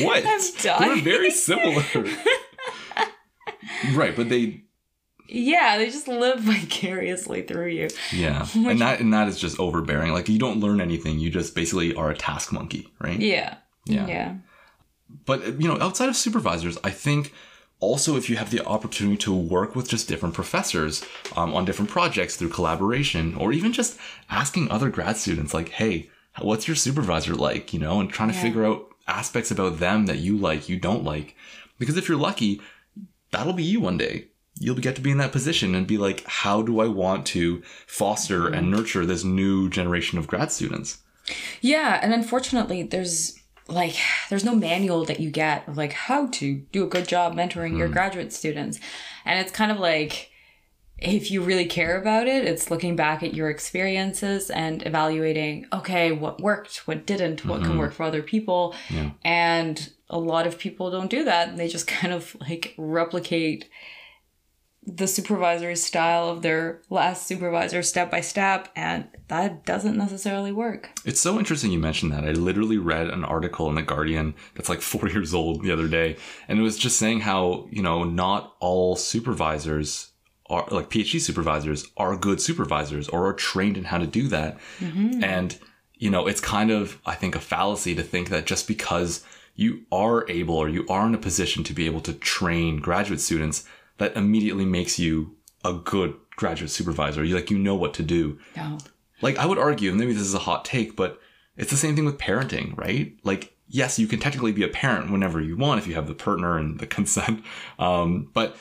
what? 0.00 0.24
I'm 0.24 0.40
They're 0.62 1.02
very 1.02 1.30
similar. 1.30 1.84
Right, 3.92 4.14
but 4.16 4.28
they 4.28 4.62
Yeah, 5.28 5.78
they 5.78 5.86
just 5.90 6.08
live 6.08 6.40
vicariously 6.40 7.42
through 7.42 7.68
you. 7.68 7.88
Yeah, 8.12 8.46
and 8.54 8.80
that 8.80 9.00
and 9.00 9.12
that 9.12 9.28
is 9.28 9.38
just 9.38 9.58
overbearing. 9.60 10.12
Like 10.12 10.28
you 10.28 10.38
don't 10.38 10.60
learn 10.60 10.80
anything. 10.80 11.18
You 11.18 11.30
just 11.30 11.54
basically 11.54 11.94
are 11.94 12.10
a 12.10 12.16
task 12.16 12.52
monkey, 12.52 12.88
right? 13.00 13.18
Yeah. 13.18 13.56
Yeah. 13.86 14.06
Yeah. 14.06 14.34
But 15.26 15.60
you 15.60 15.68
know, 15.68 15.78
outside 15.80 16.08
of 16.08 16.16
supervisors, 16.16 16.78
I 16.84 16.90
think 16.90 17.32
also 17.80 18.16
if 18.16 18.30
you 18.30 18.36
have 18.36 18.50
the 18.50 18.64
opportunity 18.66 19.16
to 19.18 19.32
work 19.34 19.76
with 19.76 19.88
just 19.88 20.08
different 20.08 20.34
professors 20.34 21.04
um, 21.36 21.54
on 21.54 21.64
different 21.64 21.90
projects 21.90 22.36
through 22.36 22.48
collaboration, 22.50 23.34
or 23.36 23.52
even 23.52 23.72
just 23.72 23.98
asking 24.30 24.70
other 24.70 24.90
grad 24.90 25.16
students, 25.16 25.52
like, 25.54 25.68
"Hey, 25.70 26.10
what's 26.40 26.66
your 26.66 26.76
supervisor 26.76 27.34
like?" 27.34 27.72
You 27.72 27.80
know, 27.80 28.00
and 28.00 28.10
trying 28.10 28.30
to 28.30 28.34
Yeah. 28.34 28.42
figure 28.42 28.64
out 28.64 28.88
aspects 29.06 29.50
about 29.50 29.78
them 29.80 30.06
that 30.06 30.18
you 30.18 30.36
like, 30.38 30.68
you 30.68 30.78
don't 30.78 31.04
like, 31.04 31.36
because 31.78 31.96
if 31.98 32.08
you're 32.08 32.16
lucky, 32.16 32.60
that'll 33.34 33.52
be 33.52 33.64
you 33.64 33.80
one 33.80 33.98
day. 33.98 34.28
You'll 34.58 34.76
get 34.76 34.94
to 34.96 35.02
be 35.02 35.10
in 35.10 35.18
that 35.18 35.32
position 35.32 35.74
and 35.74 35.86
be 35.86 35.98
like, 35.98 36.24
how 36.26 36.62
do 36.62 36.80
I 36.80 36.86
want 36.86 37.26
to 37.26 37.62
foster 37.86 38.46
and 38.46 38.66
mm-hmm. 38.66 38.76
nurture 38.76 39.04
this 39.04 39.24
new 39.24 39.68
generation 39.68 40.18
of 40.18 40.28
grad 40.28 40.52
students? 40.52 40.98
Yeah, 41.60 41.98
and 42.00 42.14
unfortunately, 42.14 42.82
there's 42.84 43.38
like 43.66 43.96
there's 44.28 44.44
no 44.44 44.54
manual 44.54 45.06
that 45.06 45.20
you 45.20 45.30
get 45.30 45.66
of 45.66 45.76
like 45.76 45.92
how 45.92 46.26
to 46.28 46.56
do 46.70 46.84
a 46.84 46.88
good 46.88 47.08
job 47.08 47.34
mentoring 47.34 47.76
your 47.76 47.86
mm-hmm. 47.86 47.94
graduate 47.94 48.32
students, 48.32 48.78
and 49.24 49.40
it's 49.40 49.50
kind 49.50 49.72
of 49.72 49.78
like 49.78 50.30
if 50.98 51.30
you 51.30 51.42
really 51.42 51.66
care 51.66 52.00
about 52.00 52.28
it, 52.28 52.44
it's 52.44 52.70
looking 52.70 52.94
back 52.94 53.22
at 53.22 53.34
your 53.34 53.50
experiences 53.50 54.48
and 54.48 54.86
evaluating, 54.86 55.66
okay, 55.72 56.12
what 56.12 56.40
worked, 56.40 56.86
what 56.86 57.04
didn't, 57.04 57.44
what 57.44 57.60
can 57.60 57.70
mm-hmm. 57.70 57.78
work 57.80 57.92
for 57.92 58.04
other 58.04 58.22
people, 58.22 58.74
Yeah. 58.88 59.10
and 59.24 59.90
a 60.14 60.18
lot 60.18 60.46
of 60.46 60.58
people 60.58 60.90
don't 60.90 61.10
do 61.10 61.24
that, 61.24 61.48
and 61.48 61.58
they 61.58 61.68
just 61.68 61.86
kind 61.98 62.14
of 62.14 62.34
like 62.40 62.74
replicate 62.78 63.68
the 64.86 65.06
supervisor's 65.06 65.82
style 65.82 66.28
of 66.28 66.42
their 66.42 66.82
last 66.90 67.26
supervisor 67.26 67.82
step 67.82 68.10
by 68.10 68.20
step 68.20 68.68
and 68.76 69.08
that 69.28 69.64
doesn't 69.64 69.96
necessarily 69.96 70.52
work 70.52 70.90
It's 71.06 71.20
so 71.20 71.38
interesting 71.38 71.72
you 71.72 71.78
mentioned 71.78 72.12
that. 72.12 72.24
I 72.24 72.32
literally 72.32 72.76
read 72.76 73.08
an 73.08 73.24
article 73.24 73.70
in 73.70 73.76
The 73.76 73.82
Guardian 73.82 74.34
that's 74.54 74.68
like 74.68 74.80
four 74.92 75.08
years 75.08 75.32
old 75.32 75.62
the 75.62 75.72
other 75.72 75.88
day, 75.88 76.16
and 76.48 76.58
it 76.58 76.62
was 76.62 76.76
just 76.76 76.98
saying 76.98 77.20
how, 77.20 77.66
you 77.70 77.82
know, 77.82 78.04
not 78.04 78.56
all 78.60 78.96
supervisors 78.96 80.10
are 80.50 80.66
like 80.70 80.90
PhD 80.90 81.18
supervisors 81.18 81.86
are 81.96 82.16
good 82.16 82.40
supervisors 82.40 83.08
or 83.08 83.26
are 83.26 83.32
trained 83.32 83.78
in 83.78 83.84
how 83.84 83.96
to 83.96 84.06
do 84.06 84.28
that. 84.28 84.58
Mm-hmm. 84.78 85.24
And, 85.24 85.58
you 85.94 86.10
know, 86.10 86.26
it's 86.26 86.40
kind 86.40 86.70
of, 86.70 87.00
I 87.06 87.14
think, 87.14 87.34
a 87.34 87.40
fallacy 87.40 87.94
to 87.94 88.02
think 88.02 88.28
that 88.28 88.44
just 88.44 88.68
because 88.68 89.24
you 89.54 89.84
are 89.92 90.28
able 90.28 90.56
or 90.56 90.68
you 90.68 90.86
are 90.88 91.06
in 91.06 91.14
a 91.14 91.18
position 91.18 91.62
to 91.64 91.72
be 91.72 91.86
able 91.86 92.00
to 92.02 92.12
train 92.12 92.78
graduate 92.78 93.20
students, 93.20 93.64
that 93.98 94.16
immediately 94.16 94.64
makes 94.64 94.98
you 94.98 95.36
a 95.64 95.72
good 95.72 96.14
graduate 96.36 96.70
supervisor. 96.70 97.24
You 97.24 97.36
like, 97.36 97.50
you 97.50 97.58
know 97.58 97.76
what 97.76 97.94
to 97.94 98.02
do 98.02 98.38
no 98.56 98.78
like 99.24 99.38
I 99.38 99.46
would 99.46 99.58
argue, 99.58 99.90
and 99.90 99.98
maybe 99.98 100.12
this 100.12 100.22
is 100.22 100.34
a 100.34 100.40
hot 100.40 100.64
take, 100.64 100.96
but 100.96 101.20
it's 101.56 101.70
the 101.70 101.76
same 101.76 101.96
thing 101.96 102.04
with 102.04 102.18
parenting, 102.18 102.76
right? 102.76 103.16
Like, 103.22 103.56
yes, 103.68 103.98
you 103.98 104.06
can 104.06 104.20
technically 104.20 104.52
be 104.52 104.64
a 104.64 104.68
parent 104.68 105.10
whenever 105.10 105.40
you 105.40 105.56
want 105.56 105.80
if 105.80 105.86
you 105.86 105.94
have 105.94 106.06
the 106.06 106.14
partner 106.14 106.58
and 106.58 106.78
the 106.78 106.86
consent, 106.98 107.42
um, 107.78 108.30
but 108.34 108.56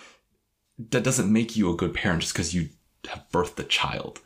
that 0.90 1.04
doesn't 1.04 1.32
make 1.32 1.56
you 1.56 1.72
a 1.72 1.76
good 1.76 1.94
parent 1.94 2.22
just 2.22 2.34
because 2.34 2.54
you 2.54 2.70
have 3.10 3.26
birthed 3.32 3.60
a 3.60 3.64
child. 3.64 4.22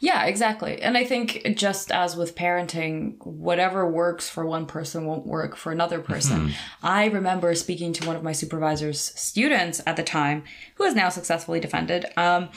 Yeah, 0.00 0.24
exactly. 0.26 0.80
And 0.82 0.96
I 0.96 1.04
think 1.04 1.46
just 1.56 1.90
as 1.90 2.16
with 2.16 2.34
parenting, 2.34 3.16
whatever 3.24 3.88
works 3.88 4.28
for 4.28 4.46
one 4.46 4.66
person 4.66 5.06
won't 5.06 5.26
work 5.26 5.56
for 5.56 5.72
another 5.72 6.00
person. 6.00 6.52
I 6.82 7.06
remember 7.06 7.54
speaking 7.54 7.92
to 7.94 8.06
one 8.06 8.16
of 8.16 8.22
my 8.22 8.32
supervisor's 8.32 9.00
students 9.00 9.80
at 9.86 9.96
the 9.96 10.02
time, 10.02 10.44
who 10.76 10.84
is 10.84 10.94
now 10.94 11.08
successfully 11.08 11.60
defended. 11.60 12.06
Um, 12.16 12.50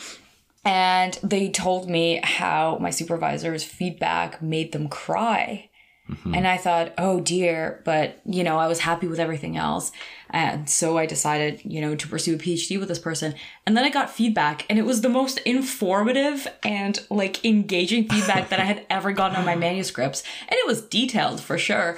and 0.66 1.18
they 1.24 1.50
told 1.50 1.90
me 1.90 2.20
how 2.24 2.78
my 2.80 2.90
supervisor's 2.90 3.64
feedback 3.64 4.42
made 4.42 4.72
them 4.72 4.90
cry. 4.90 5.69
Mm-hmm. 6.10 6.34
And 6.34 6.48
I 6.48 6.58
thought, 6.58 6.94
oh 6.98 7.20
dear, 7.20 7.82
but 7.86 8.20
you 8.26 8.44
know, 8.44 8.58
I 8.58 8.68
was 8.68 8.80
happy 8.80 9.08
with 9.08 9.20
everything 9.20 9.58
else. 9.58 9.92
And 10.32 10.70
so 10.70 10.98
I 10.98 11.06
decided, 11.06 11.62
you 11.64 11.82
know, 11.82 11.96
to 11.96 12.08
pursue 12.08 12.36
a 12.36 12.38
PhD 12.38 12.80
with 12.80 12.88
this 12.88 13.00
person. 13.00 13.36
And 13.66 13.76
then 13.78 13.84
I 13.84 13.90
got 13.90 14.10
feedback, 14.12 14.66
and 14.70 14.78
it 14.80 14.86
was 14.86 15.02
the 15.02 15.10
most 15.10 15.38
informative 15.40 16.48
and 16.64 17.00
like 17.10 17.44
engaging 17.46 18.08
feedback 18.08 18.50
that 18.50 18.60
I 18.60 18.64
had 18.66 18.86
ever 18.90 19.12
gotten 19.12 19.38
on 19.38 19.46
my 19.46 19.56
manuscripts. 19.56 20.24
And 20.48 20.58
it 20.58 20.68
was 20.68 20.82
detailed 20.82 21.42
for 21.42 21.58
sure. 21.58 21.98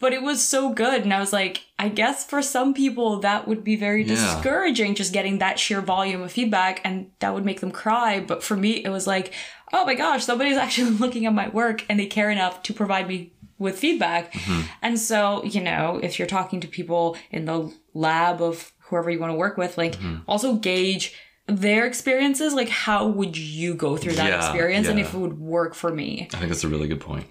But 0.00 0.12
it 0.12 0.22
was 0.22 0.46
so 0.46 0.72
good. 0.72 1.02
And 1.02 1.12
I 1.12 1.18
was 1.18 1.32
like, 1.32 1.64
I 1.78 1.88
guess 1.88 2.24
for 2.24 2.40
some 2.40 2.72
people 2.72 3.18
that 3.20 3.48
would 3.48 3.64
be 3.64 3.74
very 3.74 4.02
Yeah. 4.04 4.14
discouraging 4.14 4.94
just 4.94 5.12
getting 5.12 5.38
that 5.38 5.58
sheer 5.58 5.80
volume 5.80 6.22
of 6.22 6.30
feedback 6.30 6.80
and 6.84 7.10
that 7.18 7.34
would 7.34 7.44
make 7.44 7.58
them 7.60 7.72
cry. 7.72 8.20
But 8.20 8.44
for 8.44 8.56
me, 8.56 8.84
it 8.84 8.90
was 8.90 9.08
like, 9.08 9.32
oh 9.72 9.84
my 9.84 9.94
gosh, 9.96 10.24
somebody's 10.24 10.56
actually 10.64 10.90
looking 10.90 11.26
at 11.26 11.34
my 11.34 11.48
work 11.48 11.84
and 11.88 11.98
they 11.98 12.06
care 12.06 12.30
enough 12.30 12.62
to 12.64 12.72
provide 12.72 13.08
me 13.08 13.32
with 13.58 13.78
feedback. 13.78 14.32
Mm-hmm. 14.32 14.60
And 14.82 14.98
so, 14.98 15.44
you 15.44 15.60
know, 15.60 16.00
if 16.02 16.18
you're 16.18 16.28
talking 16.28 16.60
to 16.60 16.68
people 16.68 17.16
in 17.30 17.44
the 17.44 17.72
lab 17.94 18.40
of 18.40 18.72
whoever 18.80 19.10
you 19.10 19.18
want 19.18 19.32
to 19.32 19.36
work 19.36 19.56
with, 19.56 19.76
like 19.76 19.96
mm-hmm. 19.96 20.18
also 20.26 20.54
gauge 20.54 21.14
their 21.48 21.86
experiences. 21.86 22.54
Like, 22.54 22.68
how 22.68 23.06
would 23.06 23.36
you 23.36 23.74
go 23.74 23.96
through 23.96 24.14
that 24.14 24.28
Yeah, 24.28 24.36
experience 24.36 24.86
and 24.86 25.00
if 25.00 25.14
it 25.14 25.18
would 25.18 25.38
work 25.38 25.74
for 25.74 25.92
me? 25.92 26.28
I 26.34 26.36
think 26.36 26.50
that's 26.50 26.64
a 26.64 26.68
really 26.68 26.88
good 26.88 27.00
point. 27.00 27.26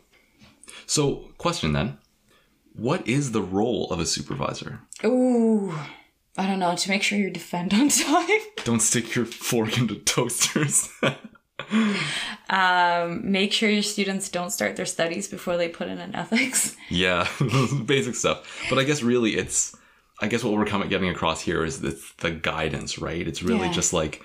So, 0.86 1.30
question 1.38 1.74
then 1.74 2.00
What 2.74 3.08
is 3.08 3.32
the 3.32 3.42
role 3.42 3.90
of 3.92 4.00
a 4.00 4.06
supervisor? 4.06 4.82
Ooh. 5.06 5.74
I 6.40 6.46
don't 6.46 6.60
know, 6.60 6.76
to 6.76 6.90
make 6.90 7.02
sure 7.02 7.18
you 7.18 7.32
defend 7.32 7.74
on 7.74 7.90
time. 7.90 8.40
Don't 8.63 8.82
stick 8.82 9.16
your 9.16 9.26
fork 9.26 9.78
into 9.78 9.96
toasters. 9.96 10.90
Um, 12.50 13.30
make 13.30 13.52
sure 13.52 13.70
your 13.70 13.84
students 13.84 14.30
don't 14.30 14.52
start 14.52 14.76
their 14.76 14.86
studies 14.86 15.28
before 15.28 15.58
they 15.58 15.67
put 15.67 15.88
in 15.89 15.98
an 16.00 16.15
ethics. 16.15 16.76
Yeah, 16.89 17.28
basic 17.86 18.15
stuff. 18.15 18.65
But 18.70 18.80
I 18.80 18.84
guess 18.84 19.04
really 19.04 19.36
it's 19.36 19.76
I 20.22 20.28
guess 20.28 20.43
what 20.43 20.54
we're 20.54 20.65
coming 20.65 20.89
getting 20.89 21.10
across 21.10 21.41
here 21.41 21.63
is 21.63 21.82
the, 21.82 22.00
the 22.20 22.32
guidance, 22.32 22.98
right? 22.98 23.28
It's 23.28 23.43
really 23.43 23.67
Yeah. 23.67 23.74
just 23.74 23.93
like 23.93 24.22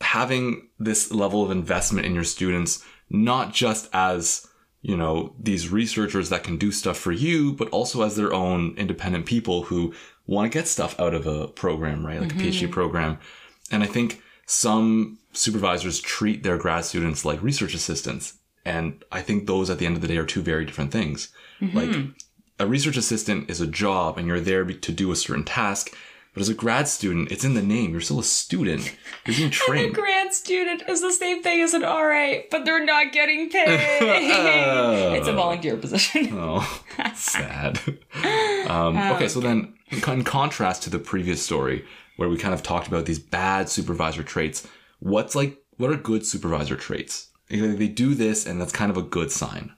having 0.00 0.68
this 0.78 1.10
level 1.12 1.44
of 1.44 1.50
investment 1.50 2.06
in 2.06 2.14
your 2.14 2.24
students, 2.24 2.84
not 3.10 3.52
just 3.52 3.88
as 3.92 4.46
you 4.80 4.96
know 4.96 5.34
these 5.40 5.70
researchers 5.70 6.28
that 6.28 6.44
can 6.44 6.56
do 6.56 6.70
stuff 6.70 6.96
for 6.96 7.12
you, 7.12 7.52
but 7.54 7.68
also 7.70 8.02
as 8.02 8.14
their 8.16 8.32
own 8.32 8.74
independent 8.76 9.26
people 9.26 9.64
who 9.64 9.92
want 10.26 10.50
to 10.50 10.56
get 10.56 10.68
stuff 10.68 10.98
out 11.00 11.14
of 11.14 11.26
a 11.26 11.48
program, 11.48 12.06
right? 12.06 12.20
Like 12.20 12.32
a 12.32 12.36
PhD 12.36 12.70
program. 12.70 13.18
And 13.72 13.82
I 13.82 13.86
think 13.86 14.22
some 14.50 15.18
supervisors 15.34 16.00
treat 16.00 16.42
their 16.42 16.56
grad 16.56 16.82
students 16.86 17.22
like 17.22 17.42
research 17.42 17.74
assistants. 17.74 18.38
And 18.64 19.04
I 19.12 19.20
think 19.20 19.46
those 19.46 19.68
at 19.68 19.78
the 19.78 19.84
end 19.84 19.94
of 19.96 20.00
the 20.02 20.08
day 20.08 20.16
are 20.16 20.24
two 20.24 20.40
very 20.40 20.64
different 20.64 20.90
things. 20.90 21.28
Like 21.60 21.94
a 22.58 22.66
research 22.66 22.96
assistant 22.96 23.50
is 23.50 23.60
a 23.60 23.66
job 23.66 24.16
and 24.16 24.26
you're 24.26 24.40
there 24.40 24.64
to 24.64 24.92
do 24.92 25.12
a 25.12 25.16
certain 25.16 25.44
task. 25.44 25.94
But 26.32 26.40
as 26.40 26.48
a 26.48 26.54
grad 26.54 26.88
student, 26.88 27.30
it's 27.30 27.44
in 27.44 27.52
the 27.54 27.62
name. 27.62 27.90
You're 27.92 28.00
still 28.00 28.20
a 28.20 28.24
student. 28.24 28.94
You're 29.26 29.36
being 29.36 29.48
A 29.48 29.52
trained. 29.52 29.94
grad 29.94 30.32
student 30.32 30.82
is 30.88 31.02
the 31.02 31.12
same 31.12 31.42
thing 31.42 31.60
as 31.60 31.74
an 31.74 31.82
RA, 31.82 32.36
but 32.50 32.64
they're 32.64 32.84
not 32.84 33.12
getting 33.12 33.50
paid. 33.50 33.66
it's 35.18 35.28
a 35.28 35.32
volunteer 35.34 35.76
position. 35.76 36.28
Oh, 36.38 36.82
That's 36.96 37.20
sad. 37.20 37.80
um, 38.66 38.96
okay, 39.12 39.28
so 39.28 39.40
then 39.40 39.74
in 39.90 40.24
contrast 40.24 40.84
to 40.84 40.90
the 40.90 40.98
previous 40.98 41.42
story 41.42 41.84
where 42.18 42.28
we 42.28 42.36
kind 42.36 42.52
of 42.52 42.64
talked 42.64 42.88
about 42.88 43.06
these 43.06 43.20
bad 43.20 43.68
supervisor 43.68 44.24
traits, 44.24 44.66
what's 44.98 45.36
like, 45.36 45.56
what 45.76 45.88
are 45.88 45.96
good 45.96 46.26
supervisor 46.26 46.74
traits? 46.74 47.28
They 47.48 47.86
do 47.86 48.16
this 48.16 48.44
and 48.44 48.60
that's 48.60 48.72
kind 48.72 48.90
of 48.90 48.96
a 48.96 49.02
good 49.02 49.30
sign. 49.30 49.72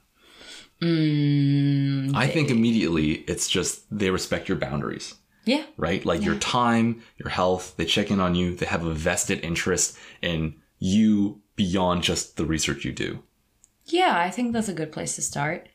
Mm, 0.81 2.15
I 2.15 2.27
think 2.27 2.49
immediately 2.49 3.23
it's 3.27 3.47
just 3.47 3.85
they 3.95 4.09
respect 4.09 4.49
your 4.49 4.57
boundaries, 4.57 5.13
yeah. 5.45 5.65
right? 5.77 6.03
Like 6.03 6.23
your 6.23 6.35
time, 6.37 7.03
your 7.17 7.29
health, 7.29 7.75
they 7.77 7.85
check 7.85 8.09
in 8.09 8.19
on 8.19 8.33
you, 8.33 8.55
they 8.55 8.65
have 8.65 8.83
a 8.83 8.91
vested 8.91 9.45
interest 9.45 9.95
in 10.23 10.55
you 10.79 11.41
beyond 11.55 12.01
just 12.01 12.37
the 12.37 12.45
research 12.45 12.83
you 12.83 12.91
do. 12.91 13.21
Yeah, 13.85 14.17
I 14.17 14.31
think 14.31 14.51
that's 14.51 14.67
a 14.67 14.73
good 14.73 14.91
place 14.91 15.15
to 15.15 15.21
start. 15.21 15.69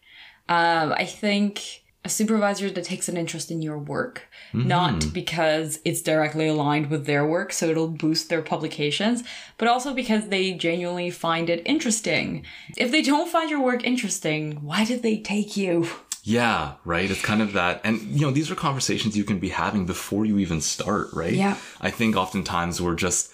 Um, 0.48 0.92
I 0.92 1.04
think 1.04 1.84
a 2.06 2.08
supervisor 2.08 2.70
that 2.70 2.84
takes 2.84 3.08
an 3.08 3.16
interest 3.16 3.50
in 3.50 3.60
your 3.60 3.76
work, 3.76 4.28
mm-hmm. 4.52 4.68
not 4.68 5.12
because 5.12 5.80
it's 5.84 6.00
directly 6.00 6.46
aligned 6.46 6.88
with 6.88 7.04
their 7.04 7.26
work, 7.26 7.52
so 7.52 7.66
it'll 7.66 7.88
boost 7.88 8.28
their 8.28 8.42
publications, 8.42 9.24
but 9.58 9.66
also 9.66 9.92
because 9.92 10.28
they 10.28 10.52
genuinely 10.52 11.10
find 11.10 11.50
it 11.50 11.62
interesting. 11.66 12.46
If 12.76 12.92
they 12.92 13.02
don't 13.02 13.28
find 13.28 13.50
your 13.50 13.60
work 13.60 13.82
interesting, 13.84 14.62
why 14.62 14.84
did 14.84 15.02
they 15.02 15.18
take 15.18 15.56
you? 15.56 15.88
Yeah, 16.22 16.74
right. 16.84 17.10
It's 17.10 17.22
kind 17.22 17.42
of 17.42 17.52
that. 17.54 17.80
And, 17.82 18.00
you 18.02 18.20
know, 18.20 18.30
these 18.30 18.52
are 18.52 18.54
conversations 18.54 19.16
you 19.16 19.24
can 19.24 19.40
be 19.40 19.48
having 19.48 19.84
before 19.84 20.24
you 20.24 20.38
even 20.38 20.60
start, 20.60 21.08
right? 21.12 21.32
Yeah. 21.32 21.56
I 21.80 21.90
think 21.90 22.14
oftentimes 22.14 22.80
we're 22.80 22.94
just 22.94 23.32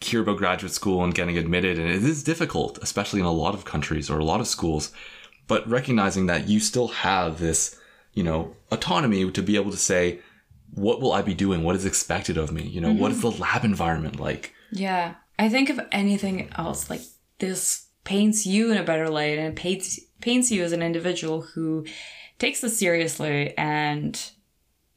hear 0.00 0.22
about 0.22 0.38
graduate 0.38 0.72
school 0.72 1.04
and 1.04 1.14
getting 1.14 1.36
admitted, 1.36 1.78
and 1.78 1.90
it 1.90 2.02
is 2.02 2.24
difficult, 2.24 2.78
especially 2.80 3.20
in 3.20 3.26
a 3.26 3.32
lot 3.32 3.54
of 3.54 3.66
countries 3.66 4.08
or 4.08 4.18
a 4.18 4.24
lot 4.24 4.40
of 4.40 4.46
schools. 4.46 4.90
But 5.48 5.68
recognizing 5.68 6.26
that 6.26 6.48
you 6.48 6.60
still 6.60 6.88
have 6.88 7.38
this, 7.38 7.78
you 8.16 8.24
know, 8.24 8.56
autonomy 8.72 9.30
to 9.30 9.42
be 9.42 9.54
able 9.54 9.70
to 9.70 9.76
say, 9.76 10.18
what 10.74 11.00
will 11.00 11.12
I 11.12 11.22
be 11.22 11.34
doing? 11.34 11.62
What 11.62 11.76
is 11.76 11.84
expected 11.84 12.36
of 12.36 12.50
me? 12.50 12.62
You 12.62 12.80
know, 12.80 12.92
what 12.92 13.12
is 13.12 13.18
mm-hmm. 13.18 13.30
the 13.36 13.42
lab 13.42 13.64
environment 13.64 14.18
like? 14.18 14.52
Yeah. 14.72 15.14
I 15.38 15.48
think 15.48 15.70
if 15.70 15.78
anything 15.92 16.50
else, 16.56 16.90
like 16.90 17.02
this 17.38 17.86
paints 18.02 18.46
you 18.46 18.72
in 18.72 18.78
a 18.78 18.82
better 18.82 19.08
light 19.08 19.38
and 19.38 19.48
it 19.48 19.56
paints 19.56 20.00
paints 20.20 20.50
you 20.50 20.64
as 20.64 20.72
an 20.72 20.82
individual 20.82 21.42
who 21.42 21.84
takes 22.38 22.62
this 22.62 22.78
seriously 22.78 23.56
and 23.58 24.30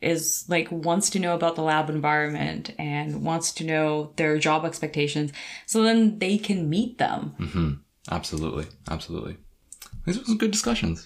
is 0.02 0.46
like 0.48 0.72
wants 0.72 1.10
to 1.10 1.20
know 1.20 1.36
about 1.36 1.56
the 1.56 1.62
lab 1.62 1.90
environment 1.90 2.74
and 2.80 3.22
wants 3.22 3.52
to 3.52 3.66
know 3.66 4.14
their 4.16 4.38
job 4.38 4.64
expectations 4.64 5.34
so 5.66 5.84
then 5.84 6.20
they 6.20 6.38
can 6.38 6.70
meet 6.70 6.98
them. 6.98 7.36
Mm-hmm. 7.38 7.72
Absolutely. 8.10 8.66
Absolutely. 8.90 9.36
These 10.06 10.20
were 10.20 10.26
some 10.26 10.38
good 10.38 10.52
discussions. 10.52 11.06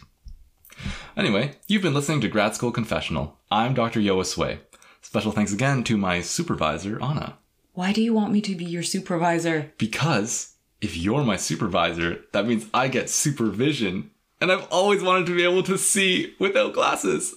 Anyway, 1.15 1.55
you've 1.67 1.81
been 1.81 1.93
listening 1.93 2.21
to 2.21 2.27
Grad 2.27 2.55
School 2.55 2.71
Confessional. 2.71 3.37
I'm 3.51 3.73
Dr. 3.73 3.99
Yoa 3.99 4.25
Sway. 4.25 4.59
Special 5.01 5.31
thanks 5.31 5.53
again 5.53 5.83
to 5.83 5.97
my 5.97 6.21
supervisor, 6.21 7.01
Anna. 7.03 7.37
Why 7.73 7.91
do 7.91 8.01
you 8.01 8.13
want 8.13 8.31
me 8.31 8.41
to 8.41 8.55
be 8.55 8.65
your 8.65 8.83
supervisor? 8.83 9.73
Because 9.77 10.55
if 10.81 10.97
you're 10.97 11.23
my 11.23 11.37
supervisor, 11.37 12.21
that 12.33 12.45
means 12.45 12.67
I 12.73 12.87
get 12.87 13.09
supervision. 13.09 14.11
And 14.41 14.51
I've 14.51 14.67
always 14.71 15.01
wanted 15.03 15.25
to 15.27 15.35
be 15.35 15.43
able 15.43 15.63
to 15.63 15.77
see 15.77 16.35
without 16.39 16.73
glasses. 16.73 17.35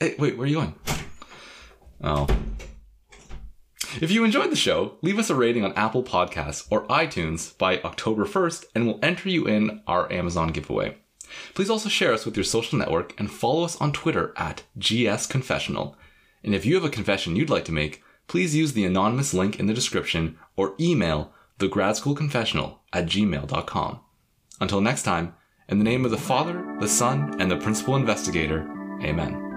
Hey, 0.00 0.14
wait, 0.18 0.36
where 0.36 0.44
are 0.44 0.48
you 0.48 0.56
going? 0.56 0.74
Oh. 2.02 2.26
If 4.00 4.10
you 4.10 4.24
enjoyed 4.24 4.50
the 4.50 4.56
show, 4.56 4.96
leave 5.02 5.18
us 5.18 5.30
a 5.30 5.34
rating 5.34 5.64
on 5.64 5.72
Apple 5.72 6.02
Podcasts 6.02 6.66
or 6.70 6.86
iTunes 6.86 7.56
by 7.58 7.80
October 7.80 8.24
1st, 8.24 8.66
and 8.74 8.86
we'll 8.86 9.00
enter 9.02 9.28
you 9.28 9.46
in 9.46 9.82
our 9.86 10.10
Amazon 10.12 10.48
giveaway. 10.48 10.96
Please 11.54 11.70
also 11.70 11.88
share 11.88 12.12
us 12.12 12.24
with 12.24 12.36
your 12.36 12.44
social 12.44 12.78
network 12.78 13.18
and 13.18 13.30
follow 13.30 13.64
us 13.64 13.76
on 13.76 13.92
Twitter 13.92 14.32
at 14.36 14.62
GSConfessional. 14.78 15.94
And 16.44 16.54
if 16.54 16.64
you 16.64 16.74
have 16.74 16.84
a 16.84 16.90
confession 16.90 17.36
you'd 17.36 17.50
like 17.50 17.64
to 17.66 17.72
make, 17.72 18.02
please 18.26 18.54
use 18.54 18.72
the 18.72 18.84
anonymous 18.84 19.34
link 19.34 19.58
in 19.58 19.66
the 19.66 19.74
description 19.74 20.38
or 20.56 20.74
email 20.78 21.32
thegradschoolconfessional 21.58 22.78
at 22.92 23.06
gmail.com. 23.06 24.00
Until 24.60 24.80
next 24.80 25.02
time, 25.02 25.34
in 25.68 25.78
the 25.78 25.84
name 25.84 26.04
of 26.04 26.10
the 26.10 26.16
Father, 26.16 26.76
the 26.80 26.88
Son, 26.88 27.40
and 27.40 27.50
the 27.50 27.56
Principal 27.56 27.96
Investigator, 27.96 28.66
Amen. 29.02 29.47